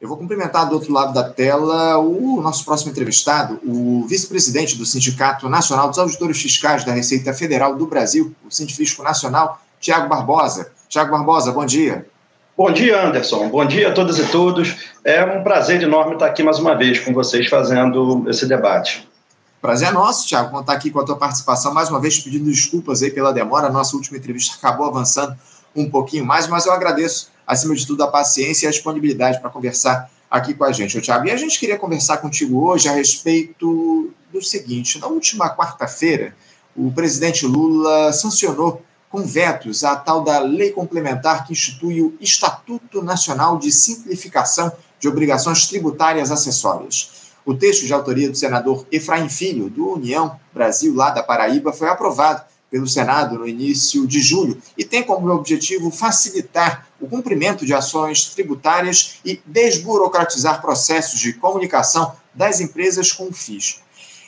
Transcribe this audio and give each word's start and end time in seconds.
Eu 0.00 0.08
vou 0.08 0.16
cumprimentar 0.16 0.68
do 0.68 0.74
outro 0.74 0.92
lado 0.92 1.12
da 1.12 1.28
tela 1.28 1.98
o 1.98 2.40
nosso 2.40 2.64
próximo 2.64 2.92
entrevistado, 2.92 3.58
o 3.66 4.06
vice-presidente 4.06 4.78
do 4.78 4.86
Sindicato 4.86 5.48
Nacional 5.48 5.88
dos 5.88 5.98
Auditores 5.98 6.40
Fiscais 6.40 6.84
da 6.84 6.92
Receita 6.92 7.34
Federal 7.34 7.74
do 7.74 7.84
Brasil, 7.84 8.32
o 8.46 8.50
Sindifisco 8.50 9.02
Nacional, 9.02 9.60
Tiago 9.80 10.08
Barbosa. 10.08 10.70
Tiago 10.88 11.10
Barbosa, 11.10 11.50
bom 11.50 11.66
dia. 11.66 12.06
Bom 12.56 12.70
dia, 12.70 13.08
Anderson. 13.08 13.48
Bom 13.48 13.64
dia 13.64 13.88
a 13.88 13.92
todas 13.92 14.20
e 14.20 14.26
todos. 14.26 14.76
É 15.02 15.24
um 15.24 15.42
prazer 15.42 15.82
enorme 15.82 16.12
estar 16.12 16.26
aqui 16.26 16.44
mais 16.44 16.60
uma 16.60 16.76
vez 16.76 17.00
com 17.00 17.12
vocês 17.12 17.48
fazendo 17.48 18.24
esse 18.28 18.46
debate. 18.46 19.08
Prazer 19.60 19.88
é 19.88 19.90
nosso, 19.90 20.28
Tiago, 20.28 20.52
contar 20.52 20.74
aqui 20.74 20.92
com 20.92 21.00
a 21.00 21.04
tua 21.04 21.16
participação. 21.16 21.74
Mais 21.74 21.90
uma 21.90 22.00
vez, 22.00 22.20
pedindo 22.20 22.44
desculpas 22.44 23.02
aí 23.02 23.10
pela 23.10 23.32
demora. 23.32 23.66
A 23.66 23.72
nossa 23.72 23.96
última 23.96 24.16
entrevista 24.16 24.54
acabou 24.56 24.86
avançando 24.86 25.36
um 25.74 25.90
pouquinho 25.90 26.24
mais, 26.24 26.46
mas 26.46 26.66
eu 26.66 26.72
agradeço 26.72 27.30
acima 27.48 27.74
de 27.74 27.86
tudo, 27.86 28.02
a 28.02 28.08
paciência 28.08 28.66
e 28.66 28.68
a 28.68 28.70
disponibilidade 28.70 29.40
para 29.40 29.48
conversar 29.48 30.10
aqui 30.30 30.52
com 30.52 30.64
a 30.64 30.70
gente, 30.70 31.00
Tiago. 31.00 31.26
E 31.26 31.30
a 31.30 31.36
gente 31.36 31.58
queria 31.58 31.78
conversar 31.78 32.18
contigo 32.18 32.62
hoje 32.62 32.88
a 32.88 32.92
respeito 32.92 34.12
do 34.30 34.42
seguinte: 34.42 34.98
na 34.98 35.06
última 35.06 35.48
quarta-feira, 35.56 36.36
o 36.76 36.92
presidente 36.92 37.46
Lula 37.46 38.12
sancionou 38.12 38.82
com 39.08 39.22
vetos 39.22 39.82
a 39.84 39.96
tal 39.96 40.22
da 40.22 40.38
lei 40.38 40.70
complementar 40.70 41.46
que 41.46 41.52
institui 41.52 42.02
o 42.02 42.14
Estatuto 42.20 43.02
Nacional 43.02 43.56
de 43.58 43.72
Simplificação 43.72 44.70
de 45.00 45.08
Obrigações 45.08 45.66
Tributárias 45.66 46.30
Acessórias. 46.30 47.32
O 47.46 47.54
texto 47.54 47.86
de 47.86 47.94
autoria 47.94 48.28
do 48.28 48.36
senador 48.36 48.86
Efraim 48.92 49.30
Filho, 49.30 49.70
do 49.70 49.94
União 49.94 50.38
Brasil, 50.52 50.94
lá 50.94 51.08
da 51.08 51.22
Paraíba, 51.22 51.72
foi 51.72 51.88
aprovado 51.88 52.42
pelo 52.70 52.86
Senado 52.86 53.38
no 53.38 53.48
início 53.48 54.06
de 54.06 54.20
julho 54.20 54.60
e 54.76 54.84
tem 54.84 55.02
como 55.02 55.30
objetivo 55.30 55.90
facilitar 55.90 56.86
o 57.00 57.08
cumprimento 57.08 57.64
de 57.64 57.72
ações 57.72 58.26
tributárias 58.26 59.20
e 59.24 59.40
desburocratizar 59.46 60.60
processos 60.60 61.18
de 61.18 61.32
comunicação 61.34 62.12
das 62.34 62.60
empresas 62.60 63.12
com 63.12 63.28
o 63.28 63.32
fisco. 63.32 63.80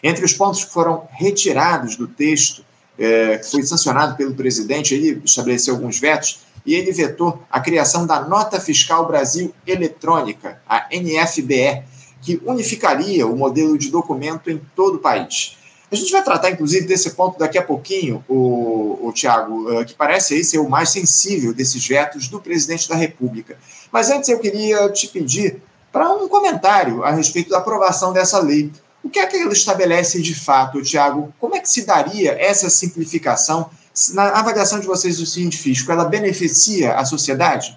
Entre 0.03 0.25
os 0.25 0.33
pontos 0.33 0.65
que 0.65 0.73
foram 0.73 1.07
retirados 1.11 1.97
do 1.97 2.07
texto, 2.07 2.65
é, 2.99 3.39
que 3.39 3.51
foi 3.51 3.63
sancionado 3.63 4.17
pelo 4.17 4.35
presidente, 4.35 4.95
ele 4.95 5.21
estabeleceu 5.25 5.75
alguns 5.75 5.99
vetos 5.99 6.41
e 6.65 6.75
ele 6.75 6.93
vetou 6.93 7.43
a 7.51 7.61
criação 7.61 8.07
da 8.07 8.21
Nota 8.21 8.61
Fiscal 8.61 9.07
Brasil 9.07 9.55
Eletrônica, 9.67 10.61
a 10.69 10.89
NFBE, 10.93 11.83
que 12.23 12.41
unificaria 12.45 13.27
o 13.27 13.37
modelo 13.37 13.79
de 13.79 13.91
documento 13.91 14.51
em 14.51 14.61
todo 14.75 14.97
o 14.97 14.99
país. 14.99 15.57
A 15.91 15.97
gente 15.97 16.13
vai 16.13 16.23
tratar, 16.23 16.51
inclusive, 16.51 16.87
desse 16.87 17.11
ponto 17.11 17.39
daqui 17.39 17.59
a 17.59 17.63
pouquinho, 17.63 18.25
o, 18.29 19.09
o 19.09 19.13
Tiago, 19.13 19.81
uh, 19.81 19.85
que 19.85 19.95
parece 19.95 20.35
aí 20.35 20.45
ser 20.45 20.59
o 20.59 20.69
mais 20.69 20.91
sensível 20.91 21.53
desses 21.53 21.85
vetos 21.85 22.29
do 22.29 22.41
presidente 22.41 22.89
da 22.89 22.95
República. 22.95 23.59
Mas 23.91 24.09
antes 24.09 24.29
eu 24.29 24.39
queria 24.39 24.89
te 24.91 25.09
pedir 25.09 25.61
para 25.91 26.09
um 26.13 26.29
comentário 26.29 27.03
a 27.03 27.11
respeito 27.11 27.51
da 27.51 27.59
aprovação 27.59 28.13
dessa 28.13 28.39
lei. 28.39 28.71
O 29.03 29.11
que 29.11 29.19
é 29.19 29.27
que 29.27 29.37
ela 29.37 29.53
estabelece 29.53 30.23
de 30.23 30.35
fato, 30.35 30.81
Tiago? 30.81 31.35
Como 31.41 31.57
é 31.57 31.61
que 31.61 31.69
se 31.69 31.85
daria 31.85 32.37
essa 32.39 32.71
simplificação? 32.71 33.69
Na 34.15 34.39
avaliação 34.39 34.79
de 34.79 34.87
vocês 34.87 35.19
do 35.19 35.27
científico, 35.27 35.91
ela 35.91 36.05
beneficia 36.05 36.95
a 36.95 37.05
sociedade? 37.05 37.77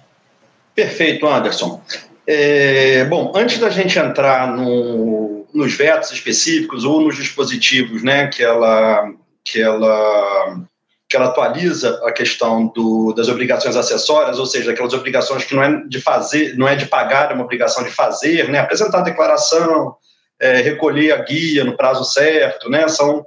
Perfeito, 0.74 1.26
Anderson. 1.26 1.80
É, 2.26 3.04
bom, 3.06 3.32
antes 3.34 3.58
da 3.58 3.68
gente 3.68 3.98
entrar 3.98 4.56
no, 4.56 5.23
nos 5.54 5.74
vetos 5.74 6.10
específicos 6.10 6.84
ou 6.84 7.00
nos 7.00 7.16
dispositivos 7.16 8.02
né, 8.02 8.26
que, 8.26 8.42
ela, 8.42 9.08
que, 9.44 9.60
ela, 9.62 10.60
que 11.08 11.16
ela 11.16 11.26
atualiza 11.26 12.02
a 12.04 12.12
questão 12.12 12.66
do, 12.66 13.12
das 13.12 13.28
obrigações 13.28 13.76
acessórias, 13.76 14.38
ou 14.38 14.46
seja, 14.46 14.72
aquelas 14.72 14.92
obrigações 14.92 15.44
que 15.44 15.54
não 15.54 15.62
é 15.62 15.86
de 15.86 16.00
fazer, 16.00 16.56
não 16.56 16.66
é 16.66 16.74
de 16.74 16.86
pagar, 16.86 17.30
é 17.30 17.34
uma 17.34 17.44
obrigação 17.44 17.84
de 17.84 17.90
fazer, 17.90 18.50
né, 18.50 18.58
apresentar 18.58 18.98
a 18.98 19.04
declaração, 19.04 19.94
é, 20.40 20.56
recolher 20.56 21.12
a 21.12 21.18
guia 21.18 21.64
no 21.64 21.76
prazo 21.76 22.04
certo, 22.04 22.68
né, 22.68 22.88
são 22.88 23.24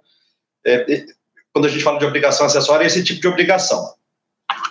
é, 0.65 1.05
quando 1.53 1.65
a 1.65 1.69
gente 1.69 1.83
fala 1.83 1.97
de 1.97 2.05
obrigação 2.05 2.45
acessória, 2.45 2.83
é 2.83 2.87
esse 2.87 3.03
tipo 3.03 3.21
de 3.21 3.27
obrigação. 3.27 3.93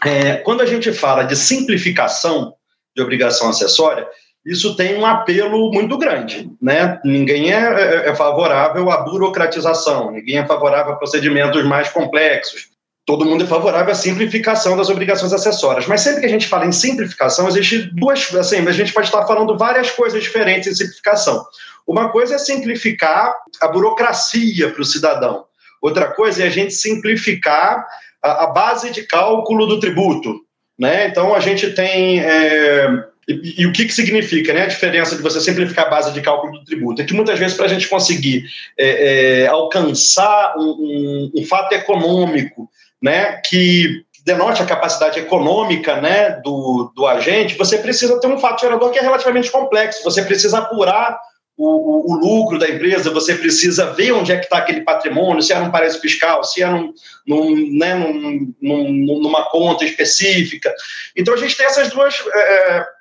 É, 0.04 0.36
quando 0.36 0.60
a 0.60 0.66
gente 0.66 0.92
fala 0.92 1.24
de 1.24 1.34
simplificação, 1.34 2.54
de 2.94 3.02
obrigação 3.02 3.48
acessória, 3.48 4.06
isso 4.46 4.76
tem 4.76 4.96
um 4.96 5.04
apelo 5.04 5.72
muito 5.72 5.98
grande. 5.98 6.48
Né? 6.62 7.00
Ninguém 7.04 7.52
é, 7.52 7.56
é, 7.56 8.08
é, 8.10 8.14
favorável 8.14 8.88
à 8.92 8.98
burocratização, 8.98 10.12
ninguém 10.12 10.38
é 10.38 10.46
favorável 10.46 10.92
a 10.92 10.96
procedimentos 10.96 11.64
mais 11.64 11.88
complexos. 11.88 12.68
Todo 13.04 13.24
mundo 13.24 13.42
é 13.44 13.46
favorável 13.46 13.92
à 13.92 13.94
simplificação 13.94 14.76
das 14.76 14.88
obrigações 14.88 15.32
acessórias. 15.32 15.86
Mas 15.86 16.00
sempre 16.00 16.20
que 16.20 16.26
a 16.26 16.30
gente 16.30 16.46
fala 16.46 16.64
em 16.64 16.72
simplificação, 16.72 17.48
existe 17.48 17.90
duas. 17.92 18.32
Assim, 18.34 18.66
a 18.66 18.72
gente 18.72 18.92
pode 18.92 19.06
estar 19.06 19.26
falando 19.26 19.58
várias 19.58 19.90
coisas 19.90 20.22
diferentes 20.22 20.68
em 20.68 20.74
simplificação. 20.74 21.44
Uma 21.86 22.10
coisa 22.10 22.36
é 22.36 22.38
simplificar 22.38 23.34
a 23.60 23.68
burocracia 23.68 24.70
para 24.70 24.82
o 24.82 24.84
cidadão. 24.84 25.44
Outra 25.80 26.08
coisa 26.08 26.42
é 26.42 26.46
a 26.46 26.50
gente 26.50 26.74
simplificar 26.74 27.86
a, 28.22 28.44
a 28.44 28.46
base 28.48 28.90
de 28.90 29.02
cálculo 29.02 29.66
do 29.66 29.78
tributo. 29.78 30.40
Né? 30.78 31.08
Então, 31.08 31.34
a 31.34 31.40
gente 31.40 31.72
tem. 31.74 32.20
É, 32.20 33.05
e, 33.28 33.62
e, 33.62 33.66
o 33.66 33.72
que, 33.72 33.86
que 33.86 33.92
significa 33.92 34.52
né, 34.52 34.62
a 34.62 34.68
diferença 34.68 35.16
de 35.16 35.22
você 35.22 35.40
simplificar 35.40 35.86
a 35.86 35.90
base 35.90 36.12
de 36.12 36.20
cálculo 36.20 36.58
do 36.58 36.64
tributo? 36.64 37.02
É 37.02 37.04
que 37.04 37.14
muitas 37.14 37.38
vezes, 37.38 37.56
para 37.56 37.66
a 37.66 37.68
gente 37.68 37.88
conseguir 37.88 38.44
é, 38.78 39.42
é, 39.42 39.46
alcançar 39.48 40.54
um, 40.56 40.62
um, 40.62 41.32
um, 41.36 41.44
fato 41.44 41.72
econômico 41.72 42.70
né, 43.02 43.40
que 43.44 44.04
denote 44.24 44.62
a 44.62 44.66
capacidade 44.66 45.18
econômica 45.18 46.00
né, 46.00 46.40
do, 46.42 46.92
do 46.94 47.06
agente, 47.06 47.56
você 47.56 47.78
precisa 47.78 48.20
ter 48.20 48.28
um 48.28 48.38
fato 48.38 48.60
gerador 48.60 48.90
que 48.90 48.98
é 48.98 49.02
relativamente 49.02 49.50
complexo, 49.50 50.04
você 50.04 50.22
precisa 50.22 50.58
apurar 50.58 51.18
o, 51.56 51.66
o, 51.66 52.12
o, 52.12 52.18
lucro 52.18 52.58
da 52.58 52.68
empresa, 52.68 53.10
você 53.10 53.34
precisa 53.34 53.92
ver 53.92 54.12
onde 54.12 54.30
é 54.30 54.36
que 54.36 54.44
está 54.44 54.58
aquele 54.58 54.82
patrimônio, 54.82 55.42
se 55.42 55.52
é 55.52 55.58
num 55.58 55.70
paraíso 55.70 56.00
fiscal, 56.00 56.44
se 56.44 56.62
é 56.62 56.68
num, 56.68 56.92
num, 57.26 57.78
né, 57.78 57.94
num, 57.94 58.54
numa 58.60 59.48
conta 59.48 59.84
específica. 59.84 60.72
Então 61.16 61.32
a 61.32 61.36
gente 61.36 61.56
tem 61.56 61.66
essas 61.66 61.88
duas. 61.90 62.22
É, 62.34 62.95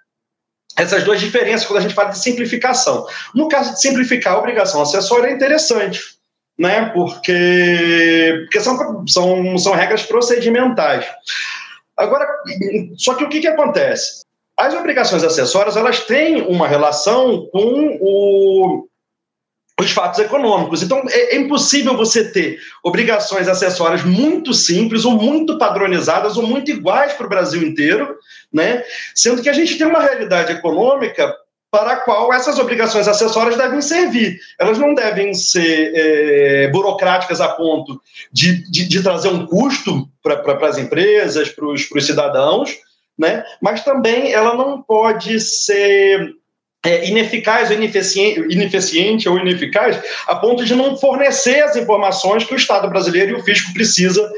essas 0.78 1.04
duas 1.04 1.20
diferenças 1.20 1.66
quando 1.66 1.80
a 1.80 1.82
gente 1.82 1.94
fala 1.94 2.10
de 2.10 2.20
simplificação. 2.20 3.06
No 3.34 3.48
caso 3.48 3.74
de 3.74 3.82
simplificar 3.82 4.34
a 4.34 4.40
obrigação 4.40 4.82
acessória 4.82 5.30
é 5.30 5.34
interessante, 5.34 6.00
né? 6.58 6.90
Porque, 6.94 8.42
porque 8.44 8.60
são, 8.60 9.08
são, 9.08 9.58
são 9.58 9.74
regras 9.74 10.04
procedimentais. 10.04 11.06
Agora, 11.96 12.28
só 12.98 13.14
que 13.16 13.24
o 13.24 13.30
que, 13.30 13.40
que 13.40 13.48
acontece? 13.48 14.24
As 14.58 14.74
obrigações 14.74 15.24
acessórias 15.24 15.78
elas 15.78 16.02
têm 16.02 16.42
uma 16.44 16.68
relação 16.68 17.48
com 17.52 17.98
o, 18.02 18.88
os 19.80 19.92
fatos 19.92 20.20
econômicos. 20.20 20.82
Então, 20.82 21.04
é, 21.10 21.36
é, 21.36 21.38
impossível 21.38 21.98
você 21.98 22.32
ter 22.32 22.60
obrigações 22.84 23.48
acessórias 23.48 24.04
muito 24.04 24.54
simples, 24.54 25.04
ou 25.04 25.12
muito 25.12 25.58
padronizadas, 25.58 26.38
ou 26.38 26.48
muito 26.48 26.72
iguais 26.72 27.14
para 27.14 27.26
o 27.26 27.30
Brasil 27.30 27.62
inteiro, 27.62 28.16
né? 28.52 28.84
sendo 29.14 29.42
que 29.42 29.50
a 29.50 29.54
gente 29.54 29.78
tem 29.78 29.86
uma 29.86 30.00
realidade 30.00 30.54
econômica 30.54 31.34
para 31.70 31.92
a 31.92 31.96
qual 31.98 32.34
essas 32.34 32.58
obrigações 32.58 33.06
acessórias 33.06 33.58
devem 33.58 33.82
servir. 33.82 34.40
Elas 34.58 34.78
não 34.78 34.94
devem 34.94 35.34
ser 35.34 35.92
é, 35.94 36.68
burocráticas 36.70 37.42
a 37.42 37.50
ponto 37.50 38.02
de, 38.32 38.70
de, 38.72 38.88
de 38.88 39.04
trazer 39.04 39.28
um 39.28 39.46
custo 39.46 40.08
para 40.24 40.68
as 40.68 40.78
empresas, 40.78 41.50
para 41.50 41.66
os 41.66 42.06
cidadãos, 42.06 42.78
né? 43.20 43.44
mas 43.62 43.84
também 43.84 44.32
ela 44.32 44.56
não 44.56 44.82
pode 44.82 45.38
ser 45.42 46.34
é, 46.86 47.08
ineficaz 47.08 47.70
ou 47.70 47.76
ineficiente, 47.76 48.40
ineficiente 48.50 49.28
ou 49.28 49.40
ineficaz 49.40 50.00
a 50.28 50.36
ponto 50.36 50.64
de 50.64 50.76
não 50.76 50.96
fornecer 50.96 51.62
as 51.64 51.76
informações 51.76 52.44
que 52.44 52.54
o 52.54 52.58
Estado 52.58 52.88
brasileiro 52.88 53.32
e 53.32 53.36
o 53.36 53.44
fisco 53.44 53.74
precisa 53.74 54.30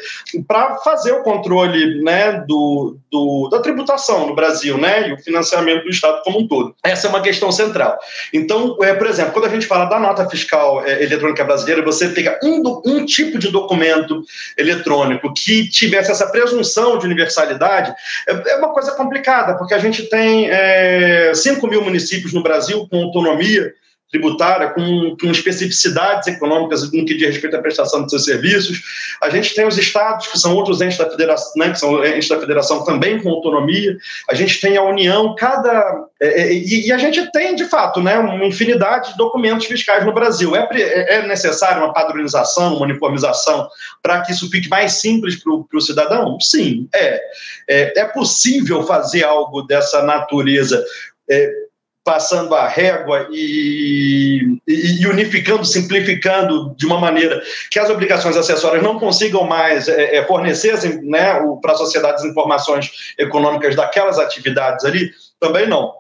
para 0.48 0.78
fazer 0.78 1.12
o 1.12 1.24
controle 1.24 2.02
né, 2.02 2.44
do, 2.48 2.98
do, 3.12 3.50
da 3.50 3.60
tributação 3.60 4.28
no 4.28 4.36
Brasil 4.36 4.78
né, 4.78 5.10
e 5.10 5.14
o 5.14 5.18
financiamento 5.18 5.84
do 5.84 5.90
Estado 5.90 6.22
como 6.24 6.40
um 6.40 6.48
todo. 6.48 6.74
Essa 6.84 7.08
é 7.08 7.10
uma 7.10 7.22
questão 7.22 7.52
central. 7.52 7.98
Então, 8.34 8.78
é, 8.82 8.94
por 8.94 9.08
exemplo, 9.08 9.34
quando 9.34 9.46
a 9.46 9.50
gente 9.50 9.66
fala 9.66 9.86
da 9.86 10.00
nota 10.00 10.28
fiscal 10.30 10.86
é, 10.86 11.04
eletrônica 11.04 11.44
brasileira, 11.44 11.84
você 11.84 12.10
pega 12.10 12.40
um, 12.44 12.82
um 12.86 13.06
tipo 13.06 13.38
de 13.38 13.52
documento 13.52 14.24
eletrônico 14.58 15.34
que 15.34 15.70
tivesse 15.70 16.12
essa 16.12 16.28
presunção 16.28 16.98
de 16.98 17.06
universalidade, 17.06 17.94
é, 18.28 18.52
é 18.52 18.56
uma 18.58 18.70
coisa 18.70 18.92
complicada, 18.92 19.58
porque 19.58 19.74
a 19.74 19.80
gente 19.80 20.04
tem 20.04 20.50
é, 20.50 21.32
5 21.34 21.68
mil 21.68 21.82
municípios 21.82 22.34
no 22.38 22.44
Brasil 22.44 22.88
com 22.90 23.04
autonomia 23.04 23.74
tributária, 24.10 24.70
com, 24.70 25.18
com, 25.20 25.32
especificidades 25.32 26.28
econômicas 26.28 26.84
no 26.92 27.06
que 27.06 27.16
diz 27.16 27.28
respeito 27.28 27.58
à 27.58 27.62
prestação 27.62 28.04
de 28.04 28.10
seus 28.10 28.24
serviços. 28.24 28.82
A 29.22 29.30
gente 29.30 29.54
tem 29.54 29.68
os 29.68 29.78
estados, 29.78 30.28
que 30.28 30.40
são 30.40 30.56
outros 30.56 30.80
entes 30.80 30.98
da 30.98 31.10
federação, 31.10 31.52
né, 31.58 31.72
que 31.72 31.80
são 31.80 32.06
entes 32.06 32.30
da 32.30 32.40
federação 32.40 32.86
também 32.86 33.22
com 33.22 33.30
autonomia. 33.30 33.98
A 34.30 34.34
gente 34.34 34.62
tem 34.62 34.78
a 34.78 34.84
União, 34.84 35.36
cada. 35.36 36.06
É, 36.22 36.44
é, 36.44 36.54
e, 36.54 36.92
a 36.92 36.98
gente 36.98 37.30
tem, 37.32 37.54
de 37.54 37.66
fato, 37.66 38.02
né, 38.02 38.18
uma 38.18 38.46
infinidade 38.46 39.12
de 39.12 39.18
documentos 39.18 39.66
fiscais 39.66 40.06
no 40.06 40.14
Brasil. 40.14 40.56
É, 40.56 40.68
é, 40.72 41.16
é 41.16 41.28
necessário 41.28 41.84
uma 41.84 41.94
padronização, 41.94 42.76
uma 42.76 42.86
uniformização, 42.86 43.68
para 44.02 44.22
que 44.22 44.32
isso 44.32 44.50
fique 44.50 44.70
mais 44.70 44.94
simples 44.94 45.36
para 45.44 45.52
o 45.54 45.82
cidadão? 45.82 46.40
Sim, 46.40 46.88
é. 46.96 47.22
é. 47.70 48.00
É 48.00 48.06
possível 48.06 48.84
fazer 48.84 49.26
algo 49.26 49.64
dessa 49.64 50.02
natureza. 50.04 50.82
É, 51.30 51.67
passando 52.08 52.56
a 52.56 52.70
régua 52.70 53.28
e, 53.34 54.58
e, 54.66 55.02
e, 55.02 55.08
unificando, 55.08 55.66
simplificando 55.66 56.74
de 56.78 56.86
uma 56.86 56.98
maneira 56.98 57.44
que 57.70 57.78
as 57.78 57.90
obrigações 57.90 58.38
acessórias 58.38 58.82
não 58.82 58.98
consigam 58.98 59.44
mais 59.44 59.90
é, 59.90 60.16
é 60.16 60.24
fornecer 60.24 60.74
né, 61.04 61.38
para 61.62 61.74
a 61.74 61.76
sociedade 61.76 62.22
as 62.22 62.24
informações 62.24 63.14
econômicas 63.18 63.76
daquelas 63.76 64.18
atividades 64.18 64.86
ali, 64.86 65.12
também 65.38 65.68
não. 65.68 65.96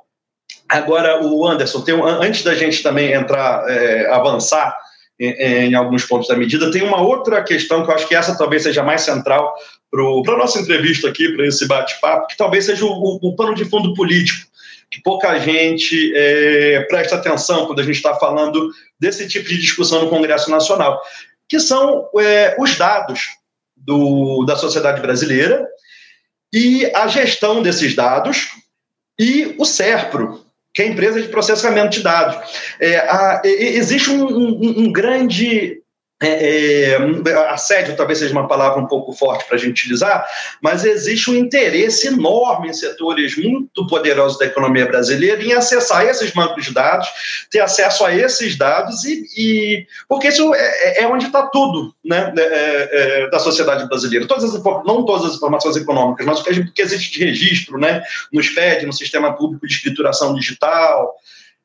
Agora, 0.69 1.21
o 1.21 1.45
Anderson, 1.45 1.81
tem, 1.81 1.93
antes 2.01 2.41
da 2.41 2.55
gente 2.55 2.81
também 2.81 3.11
entrar, 3.11 3.69
é, 3.69 4.09
avançar 4.09 4.77
em, 5.19 5.31
em, 5.31 5.75
alguns 5.75 6.05
pontos 6.05 6.29
da 6.29 6.37
medida, 6.37 6.71
tem 6.71 6.83
uma 6.83 7.01
outra 7.01 7.43
questão 7.43 7.83
que 7.83 7.91
eu 7.91 7.95
acho 7.95 8.07
que 8.07 8.15
essa 8.15 8.37
talvez 8.37 8.63
seja 8.63 8.81
mais 8.81 9.01
central 9.01 9.53
para 9.91 10.35
a 10.35 10.37
nossa 10.37 10.61
entrevista 10.61 11.09
aqui, 11.09 11.35
para 11.35 11.45
esse 11.45 11.67
bate-papo, 11.67 12.27
que 12.27 12.37
talvez 12.37 12.63
seja 12.63 12.85
o, 12.85 12.91
o, 12.91 13.19
o 13.21 13.35
pano 13.35 13.53
de 13.53 13.65
fundo 13.65 13.93
político 13.93 14.46
que 14.89 15.01
pouca 15.01 15.37
gente 15.39 16.13
é, 16.15 16.81
presta 16.89 17.15
atenção 17.15 17.65
quando 17.65 17.79
a 17.79 17.83
gente 17.83 17.95
está 17.95 18.15
falando 18.15 18.71
desse 18.99 19.27
tipo 19.27 19.47
de 19.49 19.57
discussão 19.57 20.01
no 20.01 20.09
Congresso 20.09 20.49
Nacional, 20.49 21.01
que 21.47 21.59
são 21.59 22.09
é, 22.19 22.55
os 22.57 22.77
dados 22.77 23.21
do, 23.75 24.45
da 24.45 24.55
sociedade 24.55 25.01
brasileira 25.01 25.67
e 26.53 26.85
a 26.95 27.07
gestão 27.07 27.61
desses 27.61 27.95
dados 27.95 28.49
e 29.19 29.55
o 29.57 29.65
SERPRO, 29.65 30.45
que 30.73 30.81
é 30.81 30.85
a 30.85 30.89
empresa 30.89 31.21
de 31.21 31.27
processamento 31.27 31.89
de 31.89 32.03
dados. 32.03 32.37
É, 32.79 32.97
a, 32.97 33.41
existe 33.43 34.09
um, 34.09 34.25
um, 34.25 34.79
um 34.79 34.91
grande 34.91 35.81
é, 36.19 36.95
é, 36.95 37.33
assédio 37.49 37.95
talvez 37.95 38.17
seja 38.17 38.31
uma 38.31 38.47
palavra 38.47 38.81
um 38.81 38.87
pouco 38.87 39.13
forte 39.13 39.45
para 39.45 39.55
a 39.55 39.59
gente 39.59 39.69
utilizar, 39.69 40.25
mas 40.61 40.83
existe 40.83 41.29
um 41.29 41.35
interesse 41.35 42.07
enorme 42.07 42.69
em 42.69 42.73
setores 42.73 43.37
muito 43.37 43.85
poderosos 43.85 44.39
da 44.39 44.45
economia 44.45 44.87
brasileira 44.87 45.43
em 45.43 45.53
acessar 45.53 46.05
esses 46.05 46.31
bancos 46.31 46.65
de 46.65 46.73
dados, 46.73 47.07
ter 47.51 47.59
acesso 47.59 48.03
a 48.03 48.15
esses 48.15 48.57
dados, 48.57 49.03
e, 49.05 49.25
e 49.37 49.87
porque 50.09 50.29
isso 50.29 50.53
é, 50.55 50.99
é, 50.99 51.03
é 51.03 51.07
onde 51.07 51.27
está 51.27 51.45
tudo 51.47 51.93
né, 52.03 52.33
é, 52.35 52.89
é, 53.23 53.29
da 53.29 53.37
sociedade 53.37 53.87
brasileira. 53.87 54.27
Todas 54.27 54.43
as, 54.43 54.63
não 54.63 55.05
todas 55.05 55.29
as 55.29 55.35
informações 55.35 55.75
econômicas, 55.75 56.25
mas 56.25 56.39
o 56.39 56.43
que 56.43 56.81
existe 56.81 57.11
de 57.11 57.25
registro 57.25 57.77
né, 57.77 58.01
no 58.33 58.41
SPED, 58.41 58.87
no 58.87 58.93
Sistema 58.93 59.35
Público 59.35 59.67
de 59.67 59.73
Escrituração 59.73 60.33
Digital, 60.33 61.15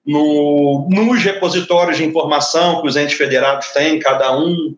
no, 0.07 0.89
nos 0.91 1.23
repositórios 1.23 1.97
de 1.97 2.05
informação 2.05 2.81
que 2.81 2.89
os 2.89 2.97
entes 2.97 3.17
federados 3.17 3.69
têm, 3.69 3.99
cada 3.99 4.37
um. 4.37 4.77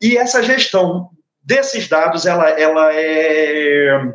E 0.00 0.16
essa 0.16 0.42
gestão 0.42 1.08
desses 1.42 1.88
dados, 1.88 2.26
ela, 2.26 2.48
ela 2.50 2.90
é, 2.92 4.12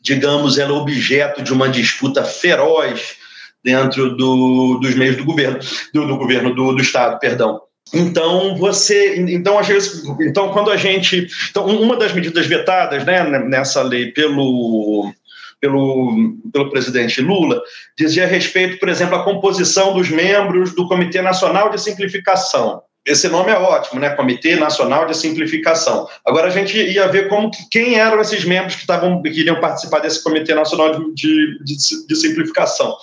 digamos, 0.00 0.58
ela 0.58 0.72
é 0.72 0.74
objeto 0.74 1.42
de 1.42 1.52
uma 1.52 1.68
disputa 1.68 2.24
feroz 2.24 3.16
dentro 3.62 4.16
do, 4.16 4.78
dos 4.80 4.94
meios 4.94 5.16
do 5.16 5.24
governo, 5.24 5.58
do, 5.92 6.06
do 6.06 6.16
governo 6.16 6.54
do, 6.54 6.72
do 6.72 6.80
Estado, 6.80 7.18
perdão. 7.18 7.60
Então 7.92 8.56
você, 8.56 9.16
então 9.16 9.60
então 10.20 10.52
quando 10.52 10.70
a 10.70 10.76
gente, 10.76 11.26
então 11.50 11.66
uma 11.66 11.96
das 11.96 12.12
medidas 12.12 12.46
vetadas, 12.46 13.04
né, 13.04 13.24
nessa 13.40 13.82
lei 13.82 14.12
pelo 14.12 15.12
pelo, 15.60 16.36
pelo 16.52 16.70
presidente 16.70 17.20
Lula, 17.20 17.60
dizia 17.96 18.26
respeito, 18.26 18.78
por 18.78 18.88
exemplo, 18.88 19.16
à 19.16 19.24
composição 19.24 19.92
dos 19.92 20.08
membros 20.08 20.74
do 20.74 20.88
Comitê 20.88 21.20
Nacional 21.20 21.70
de 21.70 21.80
Simplificação. 21.80 22.82
Esse 23.06 23.28
nome 23.28 23.50
é 23.50 23.58
ótimo, 23.58 24.00
né? 24.00 24.10
Comitê 24.10 24.56
Nacional 24.56 25.06
de 25.06 25.16
Simplificação. 25.16 26.06
Agora 26.24 26.48
a 26.48 26.50
gente 26.50 26.76
ia 26.76 27.08
ver 27.08 27.28
como 27.28 27.50
que, 27.50 27.68
quem 27.70 27.98
eram 27.98 28.20
esses 28.20 28.44
membros 28.44 28.74
que 28.74 28.82
estavam 28.82 29.22
que 29.22 29.28
iriam 29.28 29.60
participar 29.60 30.00
desse 30.00 30.22
Comitê 30.22 30.54
Nacional 30.54 30.92
de, 30.92 31.14
de, 31.14 31.64
de, 31.64 32.06
de 32.06 32.16
Simplificação. 32.16 32.94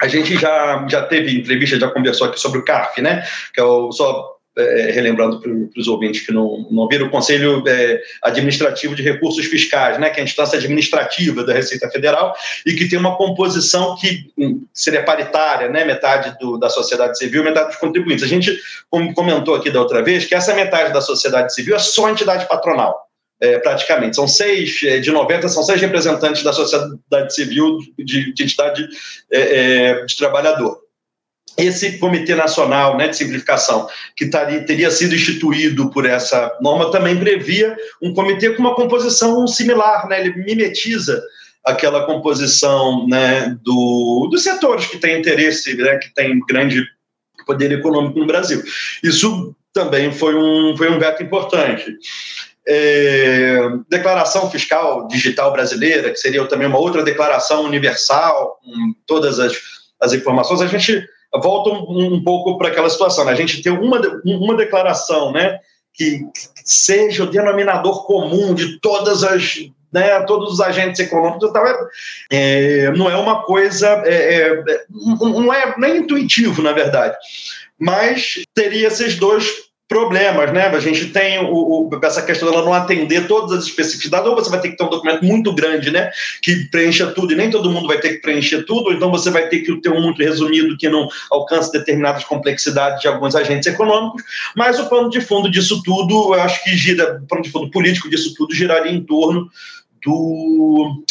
A 0.00 0.08
gente 0.08 0.36
já, 0.36 0.86
já 0.88 1.02
teve 1.02 1.38
entrevista, 1.38 1.78
já 1.78 1.90
conversou 1.90 2.26
aqui 2.26 2.40
sobre 2.40 2.60
o 2.60 2.64
CARF, 2.64 3.00
né? 3.02 3.22
Que 3.54 3.60
é 3.60 3.64
o, 3.64 3.90
só 3.92 4.29
é, 4.56 4.90
relembrando 4.90 5.40
para 5.40 5.50
os 5.76 5.86
ouvintes 5.86 6.26
que 6.26 6.32
não, 6.32 6.66
não 6.70 6.88
viram, 6.88 7.06
o 7.06 7.10
Conselho 7.10 7.62
é, 7.66 8.00
Administrativo 8.22 8.94
de 8.94 9.02
Recursos 9.02 9.46
Fiscais, 9.46 9.98
né, 9.98 10.10
que 10.10 10.18
é 10.18 10.22
a 10.22 10.24
instância 10.24 10.58
administrativa 10.58 11.44
da 11.44 11.52
Receita 11.52 11.88
Federal 11.88 12.34
e 12.66 12.74
que 12.74 12.88
tem 12.88 12.98
uma 12.98 13.16
composição 13.16 13.96
que 13.96 14.30
hum, 14.36 14.66
seria 14.74 15.04
paritária, 15.04 15.68
né, 15.68 15.84
metade 15.84 16.36
do, 16.40 16.58
da 16.58 16.68
sociedade 16.68 17.16
civil, 17.16 17.44
metade 17.44 17.68
dos 17.68 17.76
contribuintes. 17.76 18.24
A 18.24 18.28
gente 18.28 18.58
comentou 19.14 19.54
aqui 19.54 19.70
da 19.70 19.80
outra 19.80 20.02
vez 20.02 20.24
que 20.24 20.34
essa 20.34 20.54
metade 20.54 20.92
da 20.92 21.00
sociedade 21.00 21.54
civil 21.54 21.76
é 21.76 21.78
só 21.78 22.10
entidade 22.10 22.48
patronal. 22.48 23.06
É, 23.42 23.58
praticamente. 23.58 24.16
São 24.16 24.28
seis, 24.28 24.82
é, 24.82 24.98
de 24.98 25.10
90, 25.10 25.48
são 25.48 25.62
seis 25.62 25.80
representantes 25.80 26.42
da 26.42 26.52
sociedade 26.52 27.34
civil 27.34 27.78
de, 27.98 28.34
de 28.34 28.42
entidade 28.42 28.86
é, 29.32 29.40
é 29.40 30.04
de 30.04 30.14
trabalhador 30.14 30.78
esse 31.56 31.98
Comitê 31.98 32.34
Nacional 32.34 32.96
né, 32.96 33.08
de 33.08 33.16
Simplificação, 33.16 33.88
que 34.16 34.26
taria, 34.26 34.64
teria 34.64 34.90
sido 34.90 35.14
instituído 35.14 35.90
por 35.90 36.06
essa 36.06 36.56
norma, 36.60 36.90
também 36.90 37.18
previa 37.18 37.76
um 38.02 38.14
comitê 38.14 38.50
com 38.50 38.60
uma 38.60 38.74
composição 38.74 39.46
similar, 39.46 40.08
né, 40.08 40.20
ele 40.20 40.34
mimetiza 40.36 41.22
aquela 41.64 42.06
composição 42.06 43.06
né, 43.06 43.56
do, 43.62 44.28
dos 44.30 44.42
setores 44.42 44.86
que 44.86 44.98
têm 44.98 45.18
interesse, 45.18 45.74
né, 45.76 45.98
que 45.98 46.12
têm 46.14 46.40
grande 46.40 46.84
poder 47.46 47.72
econômico 47.72 48.18
no 48.18 48.26
Brasil. 48.26 48.62
Isso 49.02 49.54
também 49.72 50.12
foi 50.12 50.34
um, 50.34 50.76
foi 50.76 50.90
um 50.90 50.98
veto 50.98 51.22
importante. 51.22 51.96
É, 52.66 53.58
declaração 53.88 54.50
fiscal 54.50 55.08
digital 55.08 55.52
brasileira, 55.52 56.10
que 56.10 56.16
seria 56.16 56.44
também 56.46 56.68
uma 56.68 56.78
outra 56.78 57.02
declaração 57.02 57.64
universal, 57.64 58.60
com 58.62 58.94
todas 59.06 59.38
as, 59.40 59.54
as 60.00 60.12
informações, 60.12 60.60
a 60.60 60.66
gente 60.66 61.04
volta 61.38 61.70
um, 61.70 62.14
um 62.14 62.24
pouco 62.24 62.58
para 62.58 62.68
aquela 62.68 62.90
situação. 62.90 63.24
Né? 63.24 63.32
A 63.32 63.36
gente 63.36 63.62
tem 63.62 63.72
uma, 63.72 64.00
uma 64.24 64.56
declaração 64.56 65.32
né, 65.32 65.58
que 65.94 66.20
seja 66.64 67.24
o 67.24 67.30
denominador 67.30 68.06
comum 68.06 68.54
de 68.54 68.80
todas 68.80 69.22
as 69.22 69.70
né, 69.92 70.20
todos 70.20 70.52
os 70.52 70.60
agentes 70.60 71.00
econômicos, 71.00 71.50
é, 72.30 72.92
não 72.92 73.10
é 73.10 73.16
uma 73.16 73.42
coisa, 73.42 73.88
é, 74.06 74.52
é, 74.52 74.84
não 74.88 75.52
é 75.52 75.74
nem 75.78 75.96
intuitivo, 75.96 76.62
na 76.62 76.72
verdade, 76.72 77.16
mas 77.76 78.40
teria 78.54 78.86
esses 78.86 79.16
dois 79.16 79.69
problemas, 79.90 80.52
né? 80.52 80.68
A 80.68 80.78
gente 80.78 81.06
tem 81.06 81.40
o, 81.40 81.52
o, 81.52 81.90
essa 82.04 82.22
questão 82.22 82.48
dela 82.48 82.64
não 82.64 82.72
atender 82.72 83.26
todas 83.26 83.58
as 83.58 83.64
especificidades, 83.64 84.24
ou 84.24 84.36
você 84.36 84.48
vai 84.48 84.60
ter 84.60 84.70
que 84.70 84.76
ter 84.76 84.84
um 84.84 84.88
documento 84.88 85.24
muito 85.24 85.52
grande, 85.52 85.90
né? 85.90 86.12
Que 86.40 86.66
preencha 86.70 87.08
tudo, 87.08 87.32
e 87.32 87.36
nem 87.36 87.50
todo 87.50 87.72
mundo 87.72 87.88
vai 87.88 87.98
ter 87.98 88.10
que 88.10 88.18
preencher 88.18 88.62
tudo, 88.62 88.86
ou 88.86 88.92
então 88.92 89.10
você 89.10 89.30
vai 89.30 89.48
ter 89.48 89.62
que 89.62 89.80
ter 89.80 89.90
um 89.90 90.00
muito 90.00 90.22
resumido 90.22 90.78
que 90.78 90.88
não 90.88 91.08
alcance 91.28 91.72
determinadas 91.72 92.22
complexidades 92.22 93.00
de 93.00 93.08
alguns 93.08 93.34
agentes 93.34 93.66
econômicos, 93.66 94.22
mas 94.54 94.78
o 94.78 94.88
plano 94.88 95.10
de 95.10 95.20
fundo 95.20 95.50
disso 95.50 95.82
tudo, 95.84 96.34
eu 96.34 96.40
acho 96.40 96.62
que 96.62 96.76
gira, 96.76 97.20
o 97.20 97.26
plano 97.26 97.42
de 97.42 97.50
fundo 97.50 97.68
político 97.68 98.08
disso 98.08 98.32
tudo 98.36 98.54
giraria 98.54 98.92
em 98.92 99.02
torno 99.02 99.50
do 100.06 101.02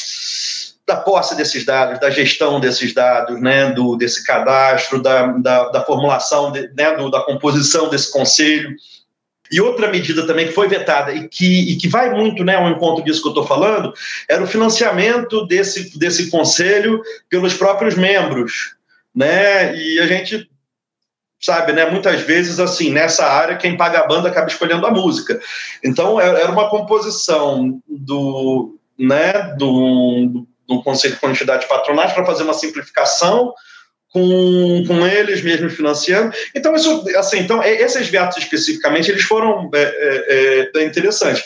da 0.89 0.98
posse 0.98 1.38
desses 1.38 1.63
dados, 1.63 2.00
da 2.00 2.10
gestão 2.10 2.60
desses 2.60 2.93
dados, 2.93 3.39
né, 3.39 3.72
do, 3.72 3.96
desse 3.96 4.25
cadastro, 4.25 5.01
da, 5.01 5.27
da, 5.27 5.69
da 5.69 5.86
formulação, 5.86 6.51
de, 6.51 6.67
né, 6.74 6.96
do, 6.96 7.12
da 7.12 7.22
composição 7.22 7.89
desse 7.89 8.12
conselho. 8.12 8.75
E 9.51 9.62
outra 9.62 9.88
medida 9.88 10.25
também 10.25 10.48
que 10.48 10.53
foi 10.53 10.67
vetada 10.67 11.13
e 11.13 11.27
que, 11.27 11.72
e 11.72 11.77
que 11.77 11.88
vai 11.88 12.13
muito 12.13 12.43
né, 12.43 12.55
ao 12.55 12.69
encontro 12.69 13.03
disso 13.03 13.22
que 13.22 13.27
eu 13.27 13.31
estou 13.31 13.48
falando 13.48 13.93
era 14.27 14.43
o 14.43 14.48
financiamento 14.48 15.46
desse, 15.46 15.98
desse 15.98 16.29
conselho 16.29 17.01
pelos 17.29 17.53
próprios 17.53 17.96
membros. 17.96 18.75
Né? 19.15 19.75
E 19.75 20.00
a 20.00 20.08
gente 20.08 20.50
sabe, 21.39 21.72
né? 21.72 21.89
Muitas 21.89 22.19
vezes, 22.22 22.60
assim, 22.60 22.91
nessa 22.91 23.25
área, 23.25 23.55
quem 23.55 23.77
paga 23.77 24.00
a 24.00 24.08
banda 24.08 24.27
acaba 24.27 24.48
escolhendo 24.48 24.86
a 24.86 24.91
música. 24.91 25.39
Então, 25.84 26.19
era 26.19 26.51
uma 26.51 26.69
composição 26.69 27.81
do, 27.88 28.77
né, 28.98 29.55
do, 29.58 30.46
no 30.69 30.83
Conselho 30.83 31.15
de 31.15 31.19
Quantidade 31.19 31.67
Patronais 31.67 32.13
para 32.13 32.25
fazer 32.25 32.43
uma 32.43 32.53
simplificação 32.53 33.53
com, 34.11 34.83
com 34.88 35.07
eles 35.07 35.43
mesmos 35.43 35.73
financiando. 35.73 36.33
Então, 36.55 36.75
isso, 36.75 37.05
assim, 37.17 37.39
então, 37.39 37.63
esses 37.63 38.07
vetos 38.07 38.38
especificamente, 38.38 39.09
eles 39.09 39.23
foram 39.23 39.69
é, 39.73 39.81
é, 39.81 40.71
é, 40.75 40.85
interessantes. 40.85 41.43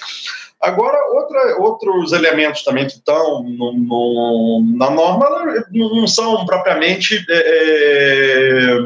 Agora, 0.62 0.98
outra, 1.14 1.58
outros 1.60 2.14
elementos 2.14 2.64
também 2.64 2.88
que 2.88 2.94
estão 2.94 3.44
no, 3.44 3.74
no, 3.74 4.64
na 4.78 4.90
norma 4.90 5.28
não 5.72 6.08
são 6.08 6.46
propriamente 6.46 7.26
é, 7.30 8.78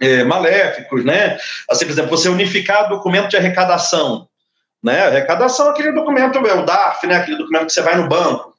é, 0.00 0.18
é, 0.20 0.24
maléficos, 0.24 1.04
né? 1.04 1.36
Assim, 1.68 1.84
por 1.84 1.90
exemplo, 1.90 2.10
você 2.10 2.28
unificar 2.28 2.88
documento 2.88 3.28
de 3.28 3.36
arrecadação, 3.36 4.28
né? 4.80 5.08
Arrecadação 5.08 5.66
é 5.66 5.70
aquele 5.70 5.90
documento, 5.90 6.38
é 6.38 6.54
o 6.54 6.64
DARF, 6.64 7.08
né? 7.08 7.16
Aquele 7.16 7.38
documento 7.38 7.66
que 7.66 7.72
você 7.72 7.82
vai 7.82 7.96
no 7.96 8.08
banco 8.08 8.56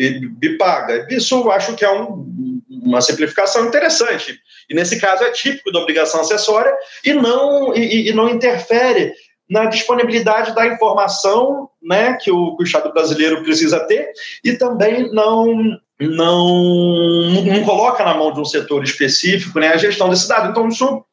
e, 0.00 0.56
paga. 0.56 1.06
Isso 1.10 1.34
eu 1.34 1.52
acho 1.52 1.74
que 1.74 1.84
é 1.84 1.92
um, 1.92 2.62
uma 2.68 3.00
simplificação 3.00 3.66
interessante. 3.66 4.38
E 4.68 4.74
nesse 4.74 4.98
caso 4.98 5.24
é 5.24 5.30
típico 5.30 5.70
da 5.70 5.80
obrigação 5.80 6.20
acessória 6.20 6.72
e 7.04 7.12
não, 7.12 7.76
e, 7.76 8.08
e 8.08 8.12
não 8.12 8.28
interfere 8.28 9.12
na 9.48 9.66
disponibilidade 9.66 10.54
da 10.54 10.66
informação 10.66 11.68
né, 11.82 12.16
que, 12.20 12.30
o, 12.30 12.56
que 12.56 12.62
o 12.62 12.66
Estado 12.66 12.92
brasileiro 12.92 13.42
precisa 13.42 13.80
ter 13.80 14.10
e 14.44 14.52
também 14.52 15.12
não 15.12 15.78
não, 16.00 17.42
não 17.44 17.62
coloca 17.62 18.02
na 18.02 18.14
mão 18.14 18.32
de 18.32 18.40
um 18.40 18.44
setor 18.44 18.82
específico 18.82 19.60
né, 19.60 19.68
a 19.68 19.76
gestão 19.76 20.08
desse 20.08 20.26
dado. 20.26 20.50
Então, 20.50 20.66
isso 20.66 21.04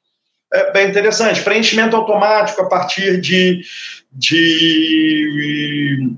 é 0.54 0.72
bem 0.72 0.88
interessante. 0.88 1.44
Preenchimento 1.44 1.94
automático 1.94 2.62
a 2.62 2.70
partir 2.70 3.20
de, 3.20 3.66
de 4.14 6.16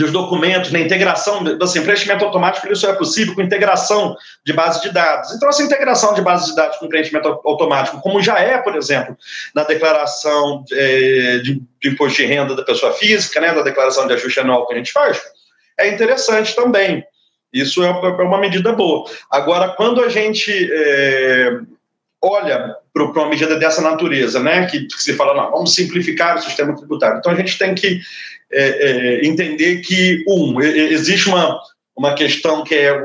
dos 0.00 0.12
documentos, 0.12 0.72
na 0.72 0.80
integração, 0.80 1.44
assim, 1.60 1.82
preenchimento 1.82 2.24
automático, 2.24 2.72
isso 2.72 2.86
é 2.86 2.92
possível 2.94 3.34
com 3.34 3.42
integração 3.42 4.16
de 4.46 4.50
base 4.50 4.80
de 4.80 4.90
dados. 4.90 5.30
Então, 5.34 5.46
essa 5.46 5.62
integração 5.62 6.14
de 6.14 6.22
base 6.22 6.46
de 6.46 6.56
dados 6.56 6.78
com 6.78 6.88
preenchimento 6.88 7.28
automático, 7.44 8.00
como 8.00 8.22
já 8.22 8.38
é, 8.38 8.56
por 8.56 8.74
exemplo, 8.76 9.14
na 9.54 9.62
declaração 9.62 10.64
é, 10.72 11.40
de, 11.44 11.62
de, 11.82 11.88
imposto 11.90 12.16
de 12.16 12.24
renda 12.24 12.56
da 12.56 12.62
pessoa 12.62 12.94
física, 12.94 13.40
né, 13.42 13.52
da 13.52 13.60
declaração 13.60 14.06
de 14.06 14.14
ajuste 14.14 14.40
anual 14.40 14.66
que 14.66 14.72
a 14.72 14.76
gente 14.78 14.90
faz, 14.90 15.20
é 15.78 15.88
interessante 15.88 16.56
também. 16.56 17.04
Isso 17.52 17.84
é, 17.84 17.88
é 17.88 18.22
uma 18.22 18.38
medida 18.38 18.72
boa. 18.72 19.04
Agora, 19.30 19.68
quando 19.68 20.02
a 20.02 20.08
gente 20.08 20.50
é, 20.72 21.58
olha 22.22 22.74
para 22.94 23.04
uma 23.04 23.28
medida 23.28 23.56
dessa 23.58 23.82
natureza, 23.82 24.40
né, 24.40 24.64
que, 24.64 24.86
que 24.86 25.02
se 25.02 25.12
fala, 25.12 25.34
não, 25.34 25.50
vamos 25.50 25.74
simplificar 25.74 26.38
o 26.38 26.42
sistema 26.42 26.74
tributário. 26.74 27.18
Então, 27.18 27.32
a 27.32 27.36
gente 27.36 27.58
tem 27.58 27.74
que 27.74 28.00
é, 28.52 28.62
é, 28.62 29.26
entender 29.26 29.80
que, 29.80 30.24
um, 30.26 30.60
existe 30.60 31.28
uma, 31.28 31.60
uma 31.96 32.14
questão 32.14 32.64
que 32.64 32.74
é 32.74 33.00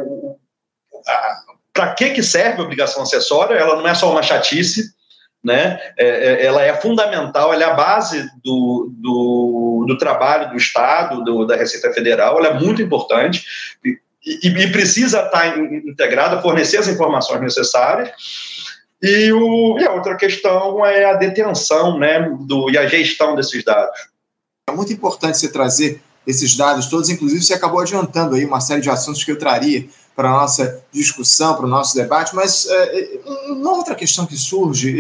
para 1.73 1.93
que, 1.93 2.11
que 2.11 2.23
serve 2.23 2.61
a 2.61 2.63
obrigação 2.63 3.03
acessória? 3.03 3.55
Ela 3.55 3.75
não 3.75 3.87
é 3.87 3.93
só 3.93 4.09
uma 4.09 4.23
chatice, 4.23 4.95
né? 5.43 5.79
É, 5.97 6.07
é, 6.07 6.45
ela 6.45 6.63
é 6.63 6.73
fundamental, 6.73 7.53
ela 7.53 7.63
é 7.63 7.67
a 7.67 7.73
base 7.73 8.27
do, 8.43 8.91
do, 8.97 9.85
do 9.87 9.97
trabalho 9.97 10.49
do 10.49 10.57
Estado, 10.57 11.23
do, 11.23 11.45
da 11.45 11.55
Receita 11.55 11.93
Federal, 11.93 12.39
ela 12.39 12.55
é 12.55 12.59
muito 12.59 12.81
importante 12.81 13.45
e, 13.83 13.99
e, 14.25 14.71
precisa 14.71 15.21
estar 15.21 15.59
integrada, 15.59 16.41
fornecer 16.41 16.77
as 16.77 16.87
informações 16.87 17.41
necessárias. 17.41 18.09
E, 19.03 19.31
o, 19.31 19.77
e 19.77 19.85
a 19.85 19.91
outra 19.91 20.15
questão 20.15 20.83
é 20.83 21.05
a 21.05 21.13
detenção 21.13 21.99
né, 21.99 22.27
do, 22.47 22.71
e 22.71 22.77
a 22.77 22.87
gestão 22.87 23.35
desses 23.35 23.63
dados. 23.63 24.14
É 24.67 24.71
muito 24.71 24.91
importante 24.91 25.37
você 25.37 25.47
trazer 25.47 26.01
esses 26.25 26.55
dados 26.57 26.87
todos, 26.87 27.07
inclusive 27.07 27.43
você 27.43 27.53
acabou 27.53 27.81
adiantando 27.81 28.33
aí 28.33 28.43
uma 28.43 28.59
série 28.59 28.81
de 28.81 28.89
assuntos 28.89 29.23
que 29.23 29.31
eu 29.31 29.37
traria 29.37 29.87
para 30.15 30.27
a 30.27 30.31
nossa 30.31 30.83
discussão, 30.91 31.55
para 31.55 31.67
o 31.67 31.69
nosso 31.69 31.93
debate, 31.93 32.35
mas 32.35 32.65
é, 32.65 33.19
uma 33.49 33.73
outra 33.73 33.93
questão 33.93 34.25
que 34.25 34.35
surge, 34.35 34.91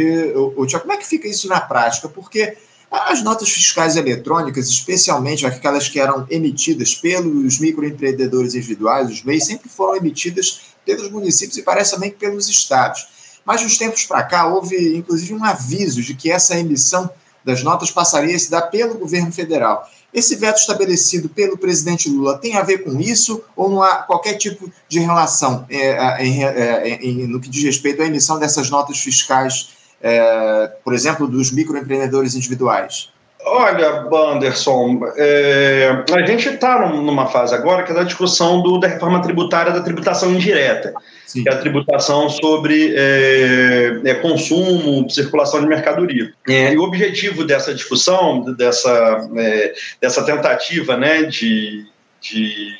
Tiago, 0.67 0.81
como 0.81 0.93
é 0.93 0.97
que 0.97 1.07
fica 1.07 1.27
isso 1.27 1.47
na 1.47 1.59
prática? 1.59 2.07
Porque 2.07 2.55
as 2.91 3.23
notas 3.23 3.49
fiscais 3.49 3.95
eletrônicas, 3.95 4.69
especialmente 4.69 5.47
aquelas 5.47 5.89
que 5.89 5.99
eram 5.99 6.27
emitidas 6.29 6.93
pelos 6.93 7.57
microempreendedores 7.57 8.53
individuais, 8.53 9.09
os 9.09 9.23
MEIs, 9.23 9.47
sempre 9.47 9.67
foram 9.67 9.95
emitidas 9.95 10.61
pelos 10.85 11.09
municípios 11.09 11.57
e 11.57 11.63
parece 11.63 11.95
também 11.95 12.11
pelos 12.11 12.47
estados. 12.47 13.07
Mas, 13.43 13.63
uns 13.63 13.79
tempos 13.79 14.03
para 14.03 14.21
cá, 14.21 14.45
houve 14.47 14.95
inclusive 14.95 15.33
um 15.33 15.43
aviso 15.43 16.03
de 16.03 16.13
que 16.13 16.29
essa 16.29 16.55
emissão 16.55 17.09
das 17.45 17.61
notas 17.61 17.91
passaria 17.91 18.35
a 18.35 18.39
se 18.39 18.49
dar 18.49 18.63
pelo 18.63 18.95
governo 18.95 19.31
federal. 19.31 19.87
Esse 20.11 20.35
veto 20.35 20.57
estabelecido 20.57 21.29
pelo 21.29 21.57
presidente 21.57 22.09
Lula 22.09 22.37
tem 22.37 22.57
a 22.57 22.63
ver 22.63 22.79
com 22.79 22.99
isso 22.99 23.43
ou 23.55 23.69
não 23.69 23.83
há 23.83 23.97
qualquer 23.97 24.35
tipo 24.35 24.71
de 24.87 24.99
relação 24.99 25.65
é, 25.69 26.25
em, 26.25 26.43
é, 26.43 26.87
em, 27.01 27.27
no 27.27 27.39
que 27.39 27.49
diz 27.49 27.63
respeito 27.63 28.01
à 28.01 28.05
emissão 28.05 28.39
dessas 28.39 28.69
notas 28.69 28.97
fiscais, 28.97 29.75
é, 30.01 30.71
por 30.83 30.93
exemplo, 30.93 31.27
dos 31.27 31.51
microempreendedores 31.51 32.33
individuais? 32.33 33.09
Olha, 33.47 34.01
Banderson, 34.09 35.01
é, 35.17 36.03
a 36.11 36.25
gente 36.25 36.49
está 36.49 36.87
numa 36.89 37.27
fase 37.27 37.53
agora 37.53 37.83
que 37.83 37.91
é 37.91 37.95
da 37.95 38.03
discussão 38.03 38.61
do, 38.61 38.79
da 38.79 38.87
reforma 38.87 39.21
tributária 39.21 39.71
da 39.71 39.81
tributação 39.81 40.33
indireta, 40.33 40.93
Sim. 41.25 41.43
que 41.43 41.49
é 41.49 41.53
a 41.53 41.57
tributação 41.57 42.29
sobre 42.29 42.93
é, 42.95 44.01
é, 44.05 44.13
consumo, 44.15 45.09
circulação 45.09 45.59
de 45.61 45.67
mercadoria. 45.67 46.33
É, 46.47 46.73
e 46.73 46.77
o 46.77 46.83
objetivo 46.83 47.43
dessa 47.43 47.73
discussão, 47.73 48.41
dessa, 48.55 49.29
é, 49.35 49.73
dessa 49.99 50.23
tentativa 50.23 50.95
né, 50.95 51.23
de, 51.23 51.85
de, 52.21 52.73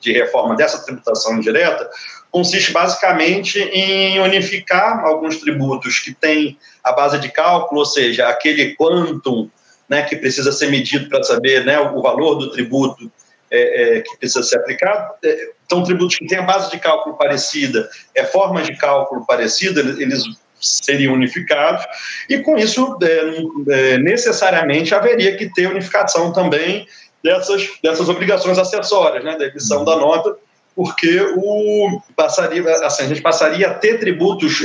de 0.00 0.12
reforma 0.12 0.56
dessa 0.56 0.84
tributação 0.84 1.36
indireta, 1.36 1.88
consiste 2.30 2.72
basicamente 2.72 3.58
em 3.60 4.18
unificar 4.18 5.04
alguns 5.04 5.36
tributos 5.36 5.98
que 5.98 6.12
têm 6.12 6.58
a 6.82 6.92
base 6.92 7.18
de 7.18 7.30
cálculo, 7.30 7.80
ou 7.80 7.86
seja, 7.86 8.28
aquele 8.28 8.74
quantum 8.74 9.48
né, 9.88 10.02
que 10.02 10.16
precisa 10.16 10.50
ser 10.50 10.70
medido 10.70 11.08
para 11.08 11.22
saber 11.22 11.64
né, 11.64 11.78
o 11.78 12.00
valor 12.00 12.36
do 12.36 12.50
tributo 12.50 13.12
é, 13.52 13.98
é, 13.98 14.00
que 14.00 14.16
precisa 14.16 14.42
ser 14.42 14.56
aplicado. 14.56 15.12
É, 15.22 15.50
então, 15.66 15.84
tributos 15.84 16.16
que 16.16 16.26
têm 16.26 16.38
a 16.38 16.42
base 16.42 16.70
de 16.70 16.78
cálculo 16.78 17.18
parecida, 17.18 17.86
é, 18.14 18.24
formas 18.24 18.66
de 18.66 18.74
cálculo 18.76 19.26
parecida, 19.26 19.80
eles 19.80 20.24
seriam 20.58 21.12
unificados, 21.12 21.84
e 22.30 22.38
com 22.38 22.56
isso, 22.56 22.96
é, 23.02 23.92
é, 23.92 23.98
necessariamente, 23.98 24.94
haveria 24.94 25.36
que 25.36 25.52
ter 25.52 25.66
unificação 25.66 26.32
também 26.32 26.86
dessas, 27.22 27.68
dessas 27.82 28.08
obrigações 28.08 28.58
acessórias, 28.58 29.22
né, 29.22 29.36
da 29.36 29.46
emissão 29.46 29.84
da 29.84 29.96
nota, 29.96 30.34
porque 30.74 31.20
o 31.36 32.00
passaria, 32.16 32.62
assim, 32.86 33.02
a 33.02 33.08
gente 33.08 33.20
passaria 33.20 33.68
a 33.68 33.74
ter 33.74 33.98
tributos 33.98 34.60